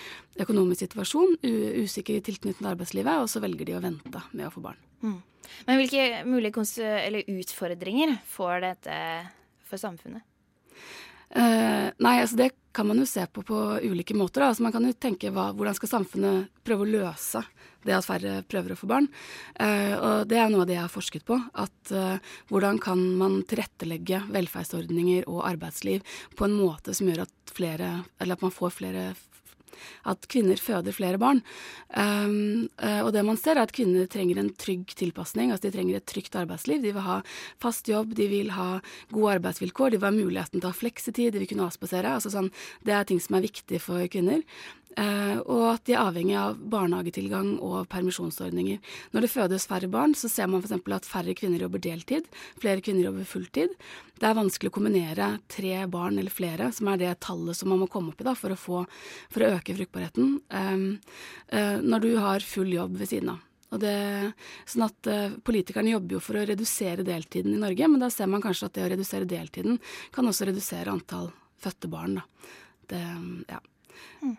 [0.43, 1.37] økonomisk situasjon,
[1.83, 4.92] usikker tilknytning til arbeidslivet, og så velger de å vente med å få barn.
[5.03, 5.21] Mm.
[5.67, 8.99] Men hvilke mulige utfordringer får dette
[9.69, 10.25] for samfunnet?
[11.33, 14.43] Uh, nei, altså det kan man jo se på på ulike måter.
[14.43, 14.51] Da.
[14.53, 17.41] Altså man kan jo tenke hva, hvordan skal samfunnet prøve å løse
[17.83, 19.09] det at færre prøver å få barn.
[19.57, 21.39] Uh, og det er noe av det jeg har forsket på.
[21.57, 22.21] At uh,
[22.53, 26.05] hvordan kan man tilrettelegge velferdsordninger og arbeidsliv
[26.37, 29.07] på en måte som gjør at flere, at man får flere
[30.09, 31.43] at kvinner føder flere barn.
[31.93, 35.53] Um, og det man ser er at kvinner trenger en trygg tilpasning.
[35.53, 36.83] altså De trenger et trygt arbeidsliv.
[36.83, 37.21] De vil ha
[37.63, 38.81] fast jobb, de vil ha
[39.13, 42.15] gode arbeidsvilkår, de vil ha muligheten til å ha fleksitid, de vil kunne avspasere.
[42.17, 42.53] altså sånn,
[42.85, 44.43] Det er ting som er viktig for kvinner.
[44.93, 48.81] Uh, og at de er avhengig av barnehagetilgang og permisjonsordninger.
[49.15, 50.75] Når det fødes færre barn, så ser man f.eks.
[50.99, 52.27] at færre kvinner jobber deltid,
[52.61, 53.73] flere kvinner jobber fulltid.
[54.21, 57.81] Det er vanskelig å kombinere tre barn eller flere, som er det tallet som man
[57.83, 58.83] må komme opp i da, for, å få,
[59.33, 60.85] for å øke fruktbarheten, um,
[61.55, 63.49] uh, når du har full jobb ved siden av.
[63.81, 63.97] Det,
[64.69, 68.29] sånn at uh, Politikerne jobber jo for å redusere deltiden i Norge, men da ser
[68.29, 69.81] man kanskje at det å redusere deltiden
[70.13, 71.31] kan også redusere antall
[71.63, 72.19] fødte barn.
[72.21, 72.53] Da.
[72.93, 73.05] Det,
[73.49, 73.63] ja.
[74.21, 74.37] Mm.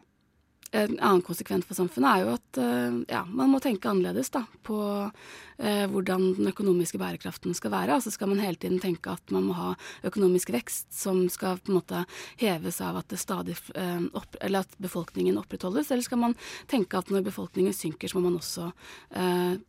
[0.74, 4.42] En annen konsekvent for samfunnet er jo at uh, ja, man må tenke annerledes da,
[4.66, 8.00] på eh, hvordan den økonomiske bærekraften skal være.
[8.00, 9.74] Altså skal man hele tiden tenke at man må ha
[10.08, 12.02] økonomisk vekst som skal på en måte
[12.42, 16.36] heves av at, stadig, uh, opp, eller at befolkningen opprettholdes, eller skal man
[16.72, 18.72] tenke at når befolkningen synker, så må man også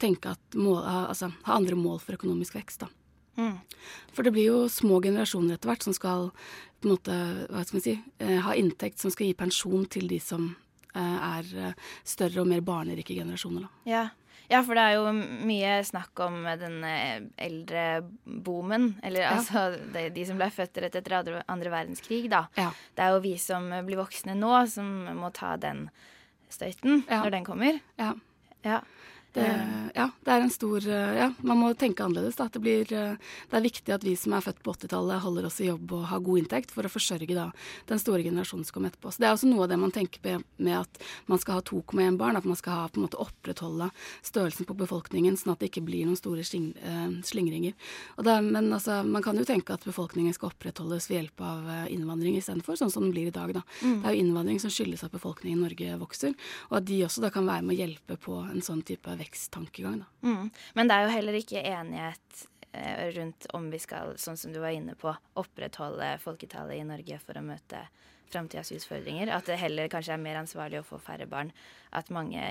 [0.00, 2.86] tenke at mål, altså, ha andre mål for økonomisk vekst.
[2.86, 2.88] da.
[3.36, 3.58] Mm.
[4.16, 6.30] For det blir jo små generasjoner etter hvert som skal
[6.80, 7.96] på en måte, hva skal man si,
[8.48, 12.62] ha inntekt som skal gi pensjon til de som Eh, er eh, større og mer
[12.64, 13.66] barnerike generasjoner.
[13.66, 13.90] Da.
[13.90, 14.04] Ja.
[14.52, 14.62] ja.
[14.62, 15.14] for det er jo
[15.48, 18.90] mye snakk om den eldreboomen.
[19.02, 19.36] Eller ja.
[19.38, 22.46] altså de, de, som ble født rett etter andre, andre verdenskrig, da.
[22.60, 22.70] Ja.
[22.94, 25.88] Det er jo vi som blir voksne nå, som må ta den
[26.52, 27.80] støyten når den kommer.
[27.98, 28.14] Ja.
[29.34, 29.42] Ja.
[29.42, 32.36] Det, ja, det er en stor Ja, man må tenke annerledes.
[32.38, 32.46] Da.
[32.52, 35.68] Det, blir, det er viktig at vi som er født på 80-tallet, holder oss i
[35.68, 37.48] jobb og har god inntekt for å forsørge da,
[37.90, 39.10] den store generasjonen som kommer etterpå.
[39.10, 41.64] Så Det er også noe av det man tenker på med at man skal ha
[41.66, 42.38] 2,1 barn.
[42.38, 43.90] At man skal ha, på en måte opprettholde
[44.22, 47.74] størrelsen på befolkningen, sånn at det ikke blir noen store slingringer.
[47.74, 52.38] Er, men altså, man kan jo tenke at befolkningen skal opprettholdes ved hjelp av innvandring
[52.38, 53.54] istedenfor, sånn som den blir i dag.
[53.56, 53.64] Da.
[53.82, 53.98] Mm.
[53.98, 56.34] Det er jo innvandring som skyldes at befolkningen i Norge vokser,
[56.70, 59.23] og at de også da kan være med å hjelpe på en sånn type vekst
[59.24, 60.02] veksttankegang.
[60.04, 60.28] Da.
[60.28, 60.50] Mm.
[60.78, 64.60] Men det er jo heller ikke enighet eh, rundt om vi skal, sånn som du
[64.62, 67.86] var inne på, opprettholde folketallet i Norge for å møte
[68.32, 69.32] framtidas utfordringer.
[69.34, 71.52] At det heller kanskje er mer ansvarlig å få færre barn.
[71.94, 72.42] At mange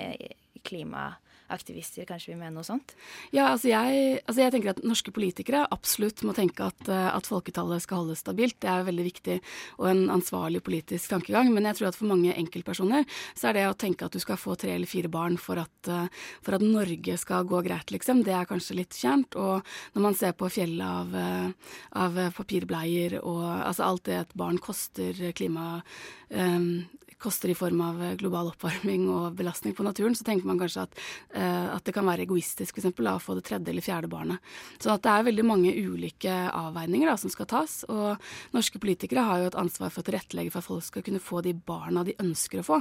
[0.64, 1.14] klima
[1.52, 2.94] aktivister kanskje vil mene noe sånt?
[3.34, 7.28] Ja, altså jeg, altså jeg tenker at norske politikere absolutt må tenke at, eh, at,
[7.30, 8.60] folketallet skal holdes stabilt.
[8.64, 9.38] Det er veldig viktig
[9.80, 11.52] og en ansvarlig politisk tankegang.
[11.54, 14.40] Men jeg tror at for mange enkeltpersoner så er det å tenke at du skal
[14.40, 16.08] få tre eller fire barn for at, eh,
[16.46, 19.38] for at Norge skal gå greit, liksom, det er kanskje litt fjernt.
[19.40, 19.64] Og
[19.96, 24.58] når man ser på fjellet av, eh, av papirbleier og altså alt det et barn
[24.58, 25.84] koster klima
[27.24, 30.84] koster i form av eh, global oppvarming og belastning på naturen, så tenker man kanskje
[30.84, 30.98] at,
[31.36, 32.92] uh, at det kan være egoistisk f.eks.
[33.00, 34.54] å få det tredje eller fjerde barnet.
[34.78, 37.80] Så det er veldig mange ulike avveininger da, som skal tas.
[37.92, 38.20] Og
[38.56, 41.44] norske politikere har jo et ansvar for å tilrettelegge for at folk skal kunne få
[41.46, 42.80] de barna de ønsker å få.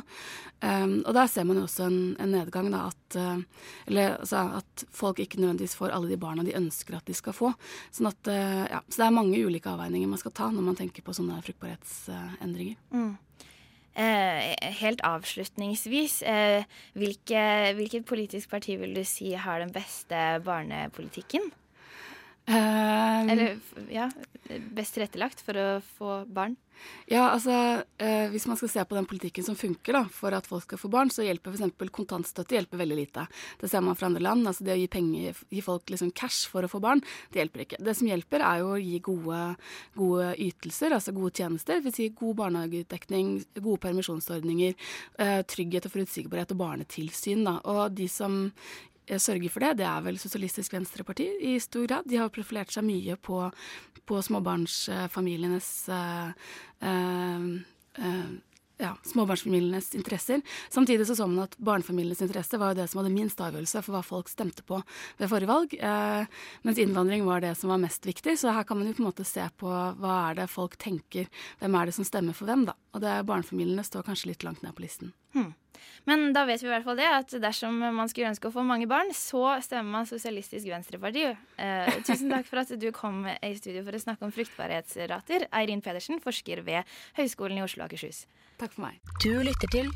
[0.61, 4.45] Um, og der ser man jo også en, en nedgang, da, at, uh, eller, altså,
[4.63, 7.53] at folk ikke nødvendigvis får alle de barna de ønsker at de skal få.
[7.95, 11.05] Sånn at, ja, så det er mange ulike avveininger man skal ta når man tenker
[11.05, 12.79] på sånne fruktbarhetsendringer.
[12.95, 13.13] Mm.
[13.93, 16.65] Eh, helt avslutningsvis, eh,
[16.97, 21.53] hvilke, hvilket politisk parti vil du si har den beste barnepolitikken?
[22.47, 23.59] Um, Eller
[23.93, 24.09] ja,
[24.75, 25.67] best tilrettelagt for å
[25.99, 26.57] få barn?
[27.07, 27.53] Ja, altså
[27.99, 30.81] eh, Hvis man skal se på den politikken som funker da, for at folk skal
[30.81, 31.93] få barn, så hjelper f.eks.
[31.95, 33.27] kontantstøtte hjelper veldig lite.
[33.61, 34.47] Det ser man fra andre land.
[34.49, 37.67] altså Det å gi, penger, gi folk liksom cash for å få barn, det hjelper
[37.67, 37.81] ikke.
[37.83, 39.41] Det som hjelper, er jo å gi gode,
[39.99, 41.83] gode ytelser, altså gode tjenester.
[41.85, 44.79] Vil si god barnehagedekning, gode permisjonsordninger,
[45.23, 47.45] eh, trygghet og forutsigbarhet og barnetilsyn.
[47.47, 48.53] da, Og de som
[49.21, 52.09] sørger for det, det er vel Sosialistisk Venstreparti i stor grad.
[52.09, 53.43] De har profilert seg mye på,
[54.09, 56.33] på småbarnsfamilienes uh,
[56.87, 57.51] uh,
[57.99, 58.33] uh,
[58.79, 60.43] ja, småbarnsfamilienes interesser.
[60.71, 63.97] Samtidig så så man at barnefamilienes interesse var jo det som hadde minst avgjørelse for
[63.97, 64.81] hva folk stemte på
[65.21, 66.27] ved forrige valg, eh,
[66.67, 68.37] mens innvandring var det som var mest viktig.
[68.39, 71.29] Så her kan man jo på en måte se på hva er det folk tenker,
[71.61, 72.77] hvem er det som stemmer for hvem, da.
[72.93, 75.13] Og det barnefamiliene står kanskje litt langt ned på listen.
[75.33, 75.55] Hmm.
[76.05, 78.65] Men da vet vi i hvert fall det, at dersom man skulle ønske å få
[78.67, 81.29] mange barn, så stemmer man Sosialistisk Venstreparti.
[81.31, 85.47] Eh, tusen takk for at du kom i studio for å snakke om fruktbarhetsrater.
[85.55, 88.25] Eirin Pedersen, forsker ved Høgskolen i Oslo og Akershus.
[88.63, 89.01] Takk for meg.
[89.19, 89.89] Du lytter til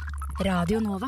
[0.43, 1.07] Radio Nova.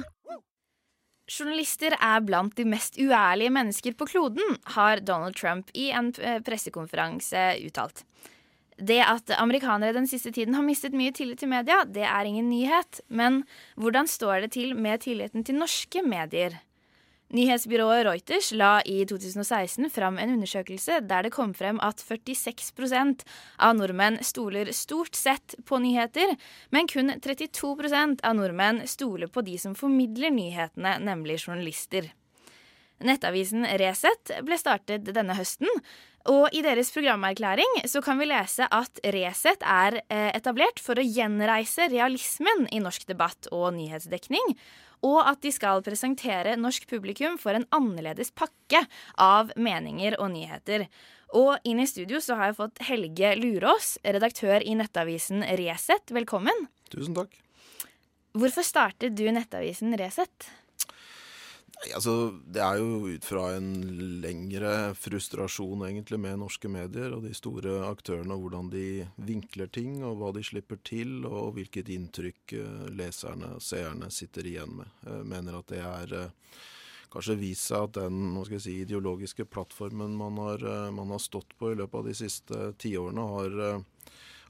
[1.29, 6.39] Journalister er blant de mest uærlige mennesker på kloden, har Donald Trump i en eh,
[6.47, 8.05] pressekonferanse uttalt.
[8.79, 12.47] Det at amerikanere den siste tiden har mistet mye tillit til media, det er ingen
[12.47, 13.03] nyhet.
[13.11, 13.43] Men
[13.75, 16.61] hvordan står det til med tilliten til norske medier?
[17.29, 23.25] Nyhetsbyrået Reuters la i 2016 fram en undersøkelse der det kom frem at 46%
[23.61, 26.33] av nordmenn stoler stort sett på nyheter,
[26.73, 32.09] men kun 32% av nordmenn stoler på de som formidler nyhetene, nemlig journalister.
[33.05, 35.69] Nettavisen Resett ble startet denne høsten,
[36.33, 41.05] og i deres programerklæring så kan vi lese at Resett er eh, etablert for å
[41.05, 44.57] gjenreise realismen i norsk debatt og nyhetsdekning,
[45.07, 48.85] og at de skal presentere norsk publikum for en annerledes pakke
[49.15, 50.89] av meninger og nyheter.
[51.37, 56.15] Og inn i studio så har jeg fått Helge Lurås, redaktør i nettavisen Resett.
[56.15, 56.67] Velkommen.
[56.89, 57.37] Tusen takk.
[58.39, 60.49] Hvorfor startet du nettavisen Resett?
[61.95, 63.69] Altså, Det er jo ut fra en
[64.23, 70.01] lengre frustrasjon egentlig med norske medier og de store aktørene, og hvordan de vinkler ting,
[70.03, 74.91] og hva de slipper til, og hvilket inntrykk eh, leserne og seerne sitter igjen med.
[75.07, 76.59] Jeg mener at det er eh,
[77.15, 81.73] kanskje vist seg at den si, ideologiske plattformen man har, eh, man har stått på
[81.73, 83.85] i løpet av de siste tiårene, har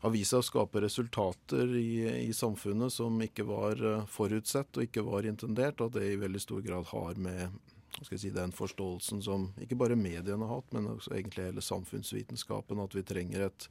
[0.02, 4.86] har vist seg å skape resultater i, i, samfunnet som ikke var eh, forutsett og
[4.86, 7.58] ikke var intendert, og at det i veldig stor grad har med
[8.06, 12.94] si, den forståelsen som ikke bare mediene har hatt, men også egentlig hele samfunnsvitenskapen, at
[12.94, 13.68] vi trenger et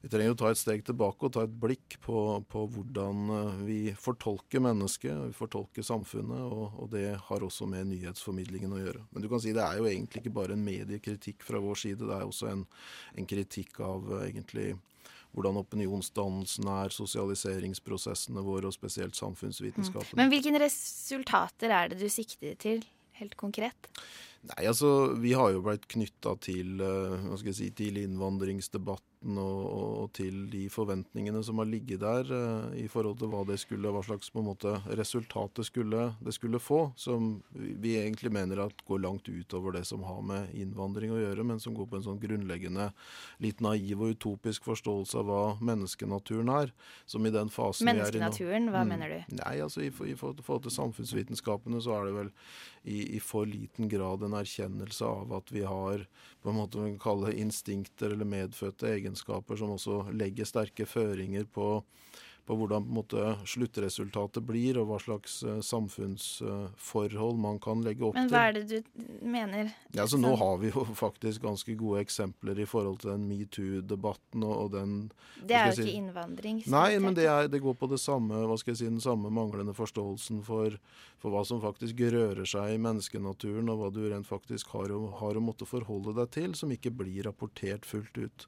[0.00, 3.58] vi trenger å ta et steg tilbake og ta et blikk på, på hvordan eh,
[3.66, 9.02] vi fortolker mennesket, vi fortolker samfunnet, og, og, det har også med nyhetsformidlingen å gjøre.
[9.10, 12.08] Men du kan si det er jo egentlig ikke bare en mediekritikk fra vår side,
[12.08, 12.64] det er også en,
[13.20, 14.70] en kritikk av uh, egentlig
[15.34, 20.14] hvordan opinionsdannelsen er, sosialiseringsprosessene våre, og spesielt samfunnsvitenskapen.
[20.14, 20.22] Mm.
[20.22, 22.82] Men hvilke resultater er det du sikter til,
[23.20, 23.90] helt konkret?
[24.48, 29.04] Nei, altså, Vi har jo blitt knytta til, uh, hva skal jeg si, til innvandringsdebatt
[29.20, 33.44] debatten og, og, til de forventningene som har ligget der uh, i forhold til hva
[33.44, 37.98] det skulle, hva slags på en måte resultat det skulle, det skulle få, som vi
[37.98, 41.74] egentlig mener at går langt utover det som har med innvandring å gjøre, men som
[41.74, 42.92] går på en sånn grunnleggende
[43.38, 46.72] litt naiv og utopisk forståelse av hva menneskenaturen er.
[47.06, 48.06] Som i den fasen vi er i nå.
[48.06, 48.88] Menneskenaturen, hva mm.
[48.94, 49.36] mener du?
[49.40, 52.34] Nei, altså i, i, forhold til samfunnsvitenskapene så er det vel
[52.82, 56.06] i, i, for liten grad en erkjennelse av at vi har
[56.40, 61.48] på en måte man kan kalle instinkter eller medfødte egenskaper som også legger sterke føringer
[61.50, 61.80] på
[62.50, 68.02] på hvordan på måte, sluttresultatet blir, og hva slags uh, samfunnsforhold uh, man kan legge
[68.08, 68.24] opp til.
[68.24, 69.70] Men hva er det du mener?
[69.92, 74.46] Ja, altså, nå har vi jo faktisk ganske gode eksempler i forhold til den metoo-debatten
[74.46, 74.96] og, og, den
[75.38, 76.62] Det er jo si, ikke innvandring.
[76.74, 79.30] Nei, men det, er, det, går på det samme, hva skal jeg si, den samme
[79.34, 80.74] manglende forståelsen for,
[81.22, 85.38] for hva som faktisk rører seg i menneskenaturen, og hva du rent faktisk har har
[85.38, 88.46] å måtte forholde deg til, som ikke blir rapportert fullt ut.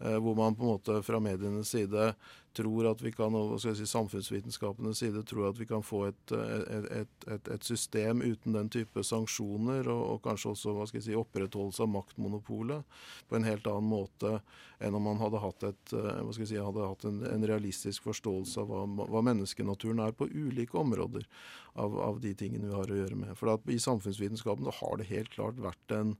[0.00, 2.14] Eh, hvor man på en måte fra medienes side
[2.56, 7.26] tror at vi kan, og si, samfunnsvitenskapenes side tror at vi kan få et, et,
[7.28, 12.98] et, et system uten den type sanksjoner, og, og, kanskje også si, opprettholdelse av maktmonopolet
[13.28, 14.40] på en helt annen måte
[14.80, 18.84] enn om man hadde hatt, eh, si, hadde hatt en, en realistisk forståelse av hva,
[19.04, 21.28] hva, menneskenaturen er på ulike områder
[21.76, 23.36] av, av, de tingene vi har å gjøre med.
[23.38, 26.16] For I samfunnsvitenskapen har det helt klart vært en,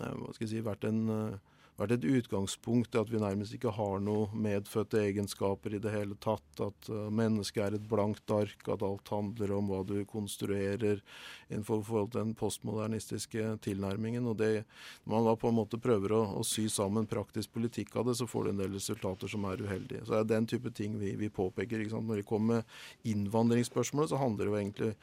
[0.00, 1.04] eh, hva skal jeg si, vært en
[1.78, 6.46] vært et utgangspunkt at vi nærmest ikke har noe medfødte egenskaper i det hele tatt.
[6.62, 11.02] At uh, mennesket er et blankt ark, at alt handler om hva du konstruerer
[11.50, 14.26] innenfor forhold til den postmodernistiske tilnærmingen.
[14.30, 14.64] og det,
[15.04, 18.18] Når man da på en måte prøver å, å, sy sammen praktisk politikk av det,
[18.20, 20.04] så får du en del resultater som er uheldige.
[20.04, 21.82] Så det er den type ting vi, vi påpeker.
[21.94, 24.94] Når det kommer med innvandringsspørsmålet, så handler det jo egentlig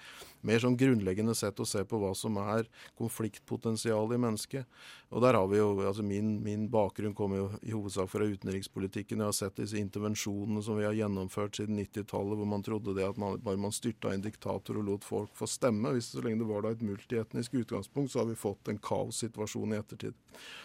[0.47, 2.67] mer sånn grunnleggende sett å se på hva som er
[2.99, 4.81] konfliktpotensialet i mennesket.
[5.11, 9.19] Og der har vi jo, altså min, min bakgrunn kommer jo i hovedsak fra utenrikspolitikken.
[9.19, 13.03] Jeg har sett disse intervensjonene som vi har gjennomført siden 90-tallet, hvor man trodde det
[13.09, 16.39] at man, bare man styrta en diktator og lot folk få stemme, hvis så lenge
[16.39, 20.15] det var da et multietnisk utgangspunkt, så har vi fått en kaossituasjon i ettertid.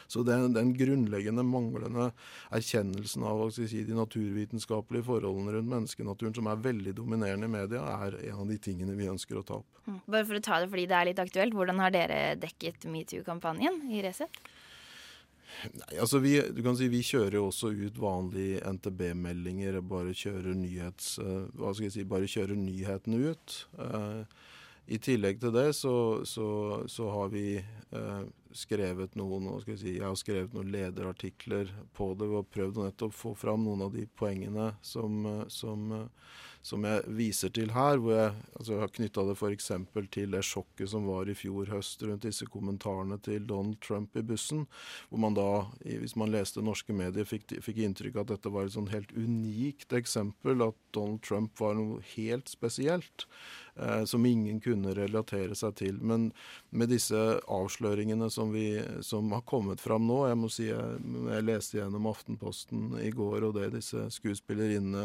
[0.07, 2.13] Så den, den grunnleggende manglende
[2.55, 8.21] erkjennelsen av si, de naturvitenskapelige forholdene rundt menneskenaturen, som er veldig dominerende i media, er
[8.31, 9.66] en av de tingene vi ønsker å ta opp.
[9.87, 10.01] Mm.
[10.11, 13.85] Bare for å ta det fordi det er litt aktuelt, hvordan har dere dekket metoo-kampanjen
[13.95, 14.41] i Resett?
[15.73, 19.79] Nei, altså vi, du kan si vi kjører jo også ut vanlige NTB-meldinger.
[19.87, 20.13] Bare
[21.87, 23.57] jeg si, bare kjører nyhetene ut.
[23.79, 24.27] Uh,
[24.91, 25.95] I tillegg til det så,
[26.29, 26.49] så,
[26.91, 27.47] så har vi
[27.95, 32.83] uh, skrevet noen skal jeg, si, jeg har skrevet noen lederartikler på det og prøvd
[32.83, 35.93] å nettopp få fram noen av de poengene som, som
[36.63, 39.71] som jeg viser til her, hvor jeg altså, har knytta det f.eks.
[40.15, 44.25] til det sjokket som var i fjor høst rundt disse kommentarene til Donald Trump i
[44.27, 44.67] bussen,
[45.11, 45.51] hvor man da,
[45.85, 49.13] hvis man leste norske medier, fikk, fikk inntrykk av at dette var et sånn helt
[49.17, 53.29] unikt eksempel, at Donald Trump var noe helt spesielt.
[53.79, 55.99] Eh, som ingen kunne relatere seg til.
[56.01, 56.31] Men
[56.73, 61.45] med disse avsløringene som, vi, som har kommet fram nå Jeg må si jeg, jeg
[61.45, 65.05] leste gjennom Aftenposten i går, og det disse skuespillerinnene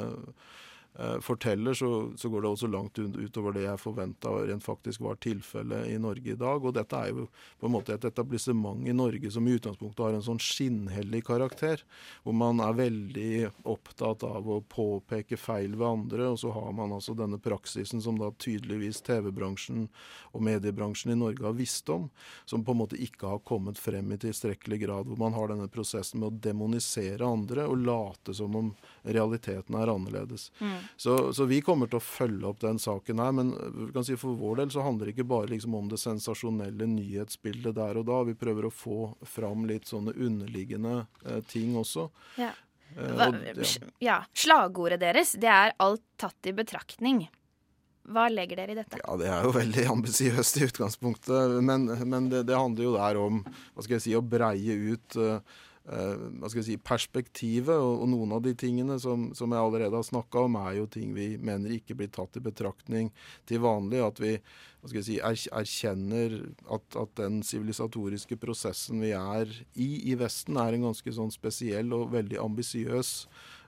[1.22, 5.88] forteller, så, så, går det også langt utover det jeg forventa rent faktisk var tilfellet
[5.88, 6.66] i Norge i dag.
[6.66, 7.28] Og dette er jo
[7.62, 11.86] på en måte et etablissement i Norge som i utgangspunktet har en sånn skinnhellig karakter.
[12.26, 13.32] Hvor man er veldig
[13.72, 18.20] opptatt av å påpeke feil ved andre, og så har man altså denne praksisen som
[18.20, 19.88] da tydeligvis TV-bransjen
[20.36, 22.10] og mediebransjen i Norge har visst om,
[22.46, 25.08] som på en måte ikke har kommet frem i tilstrekkelig grad.
[25.08, 28.74] Hvor man har denne prosessen med å demonisere andre og late som om
[29.08, 30.52] realiteten er annerledes.
[30.60, 30.81] Mm.
[30.98, 33.36] Så, så vi kommer til å følge opp den saken her.
[33.36, 33.54] Men
[33.94, 37.78] kan si for vår del så handler det ikke bare liksom om det sensasjonelle nyhetsbildet
[37.78, 38.22] der og da.
[38.28, 42.10] Vi prøver å få fram litt sånne underliggende eh, ting også.
[42.42, 42.54] Ja.
[42.96, 43.30] Eh, Hva,
[44.04, 44.22] ja.
[44.34, 47.28] Slagordet deres, det er 'alt tatt i betraktning'.
[48.12, 48.98] Hva legger dere i dette?
[49.04, 51.58] Ja, det er jo veldig ambisiøst i utgangspunktet.
[51.64, 55.18] Men, men det, det handler jo der om hva skal jeg si, å breie ut
[55.22, 55.60] eh,
[55.90, 57.76] eh, si, perspektivet.
[57.76, 60.90] Og, og noen av de tingene som, som jeg allerede har snakka om, er jo
[60.92, 63.12] ting vi mener ikke blir tatt i betraktning
[63.50, 64.04] til vanlig.
[64.06, 64.36] At vi
[64.82, 66.38] hva skal jeg si, er, erkjenner
[66.74, 71.94] at, at den sivilisatoriske prosessen vi er i i Vesten, er en ganske sånn spesiell
[71.94, 73.12] og veldig ambisiøs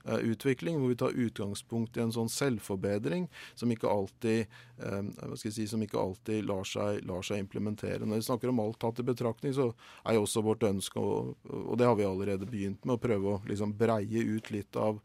[0.04, 4.47] utvikling, hvor vi tar utgangspunkt i en sånn selvforbedring som ikke alltid,
[4.84, 8.04] eh, si, som ikke alltid lar, seg, lar seg implementere.
[8.06, 9.72] Når vi snakker om alt tatt i betraktning, så
[10.04, 13.38] er jo også vårt ønske, og, og det har vi allerede begynt med, å prøve
[13.38, 14.99] å liksom breie ut litt av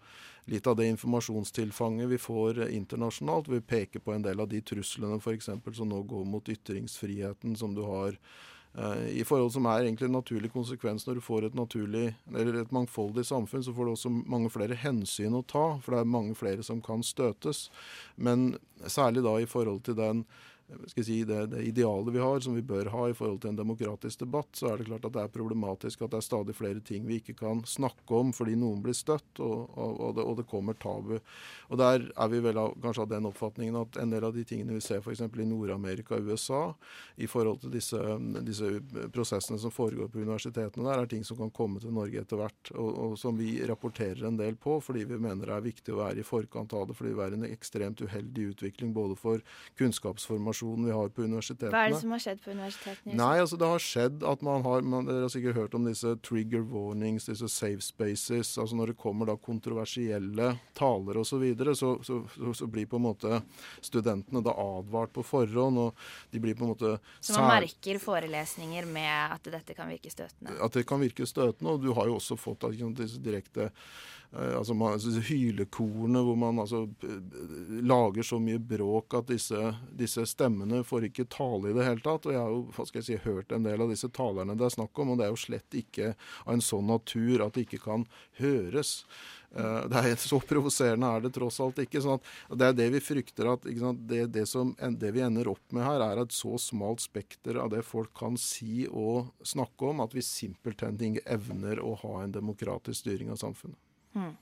[0.48, 3.50] litt av det informasjonstilfanget vi får eh, internasjonalt.
[3.52, 7.56] Vi peker på en del av de truslene for eksempel, som nå går mot ytringsfriheten,
[7.56, 8.18] som du har eh,
[9.10, 13.24] i forhold som er egentlig en naturlig konsekvens når du får et naturlig, et mangfoldig
[13.26, 16.62] samfunn, så får du også mange flere hensyn å ta, for det er mange flere
[16.66, 17.66] som kan støtes.
[18.14, 18.52] Men
[18.86, 20.22] særlig da i forhold til den
[20.96, 24.20] si, det, det idealet vi har, som vi bør ha i forhold til en demokratisk
[24.20, 27.06] debatt, så er det klart at det er problematisk at det er stadig flere ting
[27.08, 30.46] vi ikke kan snakke om fordi noen blir støtt, og, og, og, det, og det,
[30.48, 31.16] kommer tabu.
[31.68, 34.44] Og Der er vi vel av, kanskje av den oppfatningen at en del av de
[34.48, 35.24] tingene vi ser f.eks.
[35.24, 36.62] i Nord-Amerika og USA,
[37.16, 38.00] i forhold til disse,
[38.46, 38.70] disse,
[39.14, 42.72] prosessene som foregår på universitetene der, er ting som kan komme til Norge etter hvert,
[42.76, 46.22] og som vi rapporterer en del på fordi vi mener det er viktig å være
[46.22, 49.42] i forkant av det, fordi det er en ekstremt uheldig utvikling både for
[49.80, 51.70] kunnskapsformasjon vi har på universitetene.
[51.72, 53.16] Hva er det som har skjedd på universitetene?
[53.18, 56.14] Nei, altså det har skjedd at man har man, Dere har sikkert hørt om disse
[56.26, 58.56] trigger warnings, disse safe spaces.
[58.58, 62.88] altså Når det kommer da kontroversielle taler osv., så, videre, så, så, så, så blir
[62.90, 63.40] på en måte
[63.84, 65.78] studentene da advart på forhånd.
[65.78, 70.10] og de blir på en måte Så man merker forelesninger med at dette kan virke
[70.10, 70.56] støtende?
[70.64, 71.76] At det kan virke støtende.
[71.76, 72.66] Og du har jo også fått
[72.98, 73.70] disse direkte
[74.32, 76.82] altså man, altså Hylekorene hvor man altså
[77.80, 82.28] lager så mye bråk at disse, disse, stemmene får ikke tale i det hele tatt.
[82.28, 84.68] Og jeg har jo hva skal jeg si, hørt en del av disse talerne det
[84.68, 86.12] er snakk om, og det er jo slett ikke
[86.44, 88.04] av en sånn natur at det ikke kan
[88.42, 89.00] høres.
[89.48, 92.04] Uh, det er Så provoserende er det tross alt ikke.
[92.04, 93.52] sånn at Det er det vi frykter.
[93.54, 97.56] at det, det, som, det, vi ender opp med her, er et så smalt spekter
[97.56, 102.18] av det folk kan si og snakke om, at vi simpelthen ikke evner å ha
[102.22, 103.80] en demokratisk styring av samfunnet.
[104.18, 104.36] Hmm.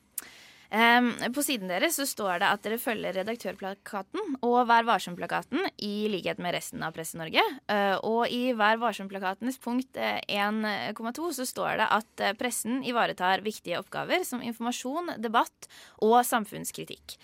[0.66, 6.08] Um, på siden deres så står det at dere følger Redaktørplakaten og Vær varsom-plakaten i
[6.10, 7.44] likhet med resten av Presse-Norge.
[7.70, 13.46] Uh, og i Vær varsom-plakatenes punkt uh, 1,2 så står det at uh, pressen ivaretar
[13.46, 15.70] viktige oppgaver som informasjon, debatt
[16.02, 17.14] og samfunnskritikk.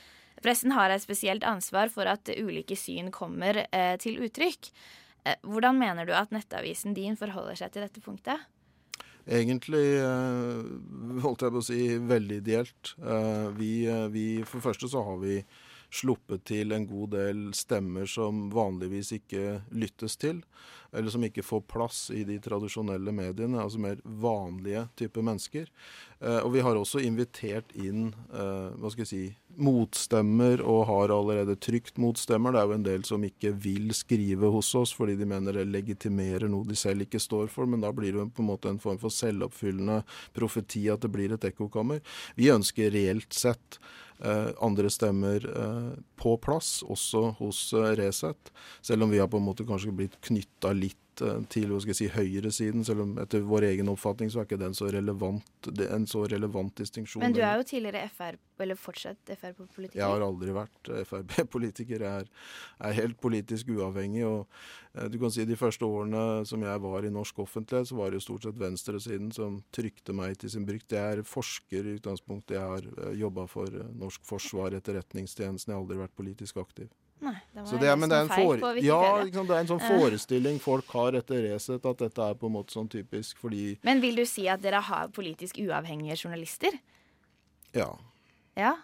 [0.42, 3.60] Pressen har et spesielt ansvar for at ulike syn kommer
[4.02, 4.72] til uttrykk.
[5.46, 8.42] hvordan mener du at nettavisen din forholder seg til dette punktet?
[9.26, 9.84] Egentlig
[11.22, 12.94] holdt jeg på å si veldig ideelt.
[13.58, 13.72] Vi,
[14.10, 15.36] vi, for det første så har vi
[15.92, 20.40] sluppet til en god del stemmer som vanligvis ikke lyttes til,
[20.92, 25.70] eller som ikke får plass i de tradisjonelle mediene, altså mer vanlige type mennesker.
[26.44, 29.22] Og vi har også invitert inn hva skal jeg si,
[29.58, 32.54] motstemmer, og har allerede trykt motstemmer.
[32.54, 35.66] Det er jo en del som ikke vil skrive hos oss fordi de mener det
[35.72, 38.80] legitimerer noe de selv ikke står for, men da blir det på en måte en
[38.82, 40.02] form for selvoppfyllende
[40.36, 42.04] profeti at det blir et ekkokammer.
[42.38, 43.80] Vi ønsker reelt sett
[44.22, 45.42] Uh, andre stemmer
[46.20, 47.58] på plass, også hos
[47.98, 48.52] Resett.
[48.78, 50.70] Selv om vi har på en måte kanskje blitt knytta
[51.12, 52.84] litt til skal jeg si, høyresiden.
[52.84, 56.74] Selv om etter vår egen oppfatning så er ikke den så relevant, en så relevant
[56.76, 57.22] distinksjon.
[57.22, 59.98] Men du er jo tidligere FR, eller fortsatt Frp-politiker?
[59.98, 62.00] Jeg har aldri vært Frp-politiker.
[62.02, 62.30] Jeg er,
[62.80, 64.24] er, helt politisk uavhengig.
[64.26, 68.10] og du kan si De første årene som jeg var i norsk offentlighet, så var
[68.10, 70.92] det jo stort sett venstresiden som trykte meg til sin brykt.
[70.92, 72.56] Jeg er forsker i utgangspunktet.
[72.56, 75.72] Jeg har jobba for norsk forsvar, etterretningstjenesten.
[75.72, 76.92] Jeg har aldri vært politisk aktiv.
[77.22, 79.68] Nei, det var det er, men det er, en for, ja, liksom, det er en
[79.70, 83.76] sånn forestilling folk har etter Resett, at dette er på en måte sånn typisk fordi
[83.86, 86.74] Men vil du si at dere har politisk uavhengige journalister?
[87.78, 87.92] Ja.
[88.58, 88.74] Ja?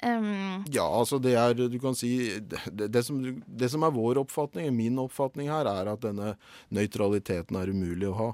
[0.00, 4.22] Um, ja, altså det er Du kan si det, det, som, det, som, er vår
[4.22, 6.36] oppfatning, min oppfatning her, er at denne
[6.72, 8.30] nøytraliteten er umulig å ha.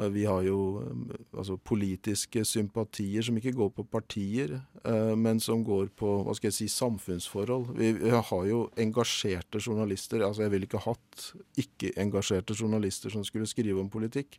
[0.00, 5.40] Eh, Vi har jo eh, altså, politiske sympatier som ikke går på partier, eh, men
[5.40, 7.74] som går på hva skal jeg si, samfunnsforhold.
[7.78, 10.22] Vi, har jo engasjerte journalister.
[10.26, 11.30] altså Jeg ville ikke hatt
[11.60, 14.38] ikke-engasjerte journalister som skulle skrive om politikk.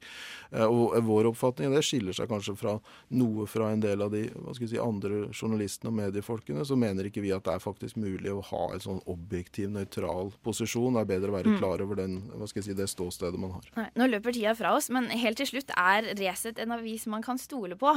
[0.51, 2.75] Og vår oppfatning, det skiller seg kanskje fra
[3.17, 6.77] noe fra en del av de hva skal jeg si, andre journalistene og mediefolkene, så
[6.79, 10.97] mener ikke vi at det er faktisk mulig å ha en sånn objektiv, nøytral posisjon.
[10.97, 11.57] Det er bedre å være Mm.
[11.59, 13.65] klar over den, hva skal jeg si, det ståstedet man har.
[13.75, 17.25] Nei, nå løper tida fra oss, men helt til slutt er Resett en avis man
[17.25, 17.93] kan stole på.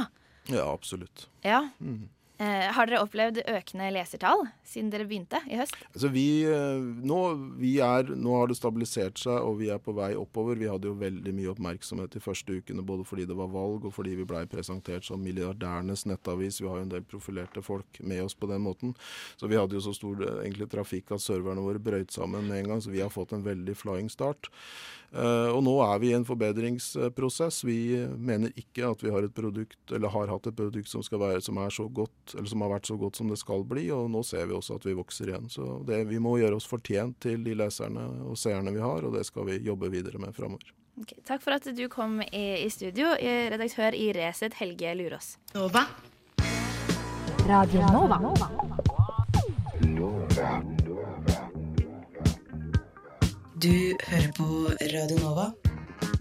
[0.51, 1.27] Ja, absolutt.
[1.41, 1.67] Ja.
[1.79, 2.05] Mm.
[2.35, 5.77] Eh, har dere opplevd økende lesertall siden dere begynte i høst?
[5.93, 7.19] Altså vi, eh, nå,
[7.61, 10.59] vi er, nå har det stabilisert seg, og vi er på vei oppover.
[10.59, 13.95] Vi hadde jo veldig mye oppmerksomhet de første ukene, både fordi det var valg og
[13.95, 16.59] fordi vi blei presentert som milliardærenes nettavis.
[16.59, 18.97] Vi har jo en del profilerte folk med oss på den måten.
[19.39, 22.65] Så vi hadde jo så stor eh, egentlig, trafikk at serverne våre brøyt sammen med
[22.65, 24.51] en gang, så vi har fått en veldig flying start.
[25.15, 27.61] Eh, og nå er vi i en forbedringsprosess.
[27.63, 27.79] Vi
[28.19, 31.43] mener ikke at vi har et produkt, eller har hatt et produkt som, skal være,
[31.45, 34.09] som, er så godt, eller som har vært så godt som det skal bli, og
[34.11, 35.47] nå ser vi også at vi vokser igjen.
[35.51, 39.15] Så det, vi må gjøre oss fortjent til de leserne og seerne vi har, og
[39.15, 40.73] det skal vi jobbe videre med framover.
[40.95, 45.35] Okay, takk for at du kom i, i studio, redaktør i Resett, Helge Lurås.
[45.55, 45.83] Nova.
[47.45, 48.19] Radio Nova.
[53.63, 53.67] Du
[54.07, 54.43] hører på
[54.81, 55.45] Radio Nova.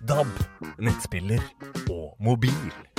[0.08, 0.26] DAB,
[0.78, 1.42] nettspiller
[1.90, 2.93] og mobil.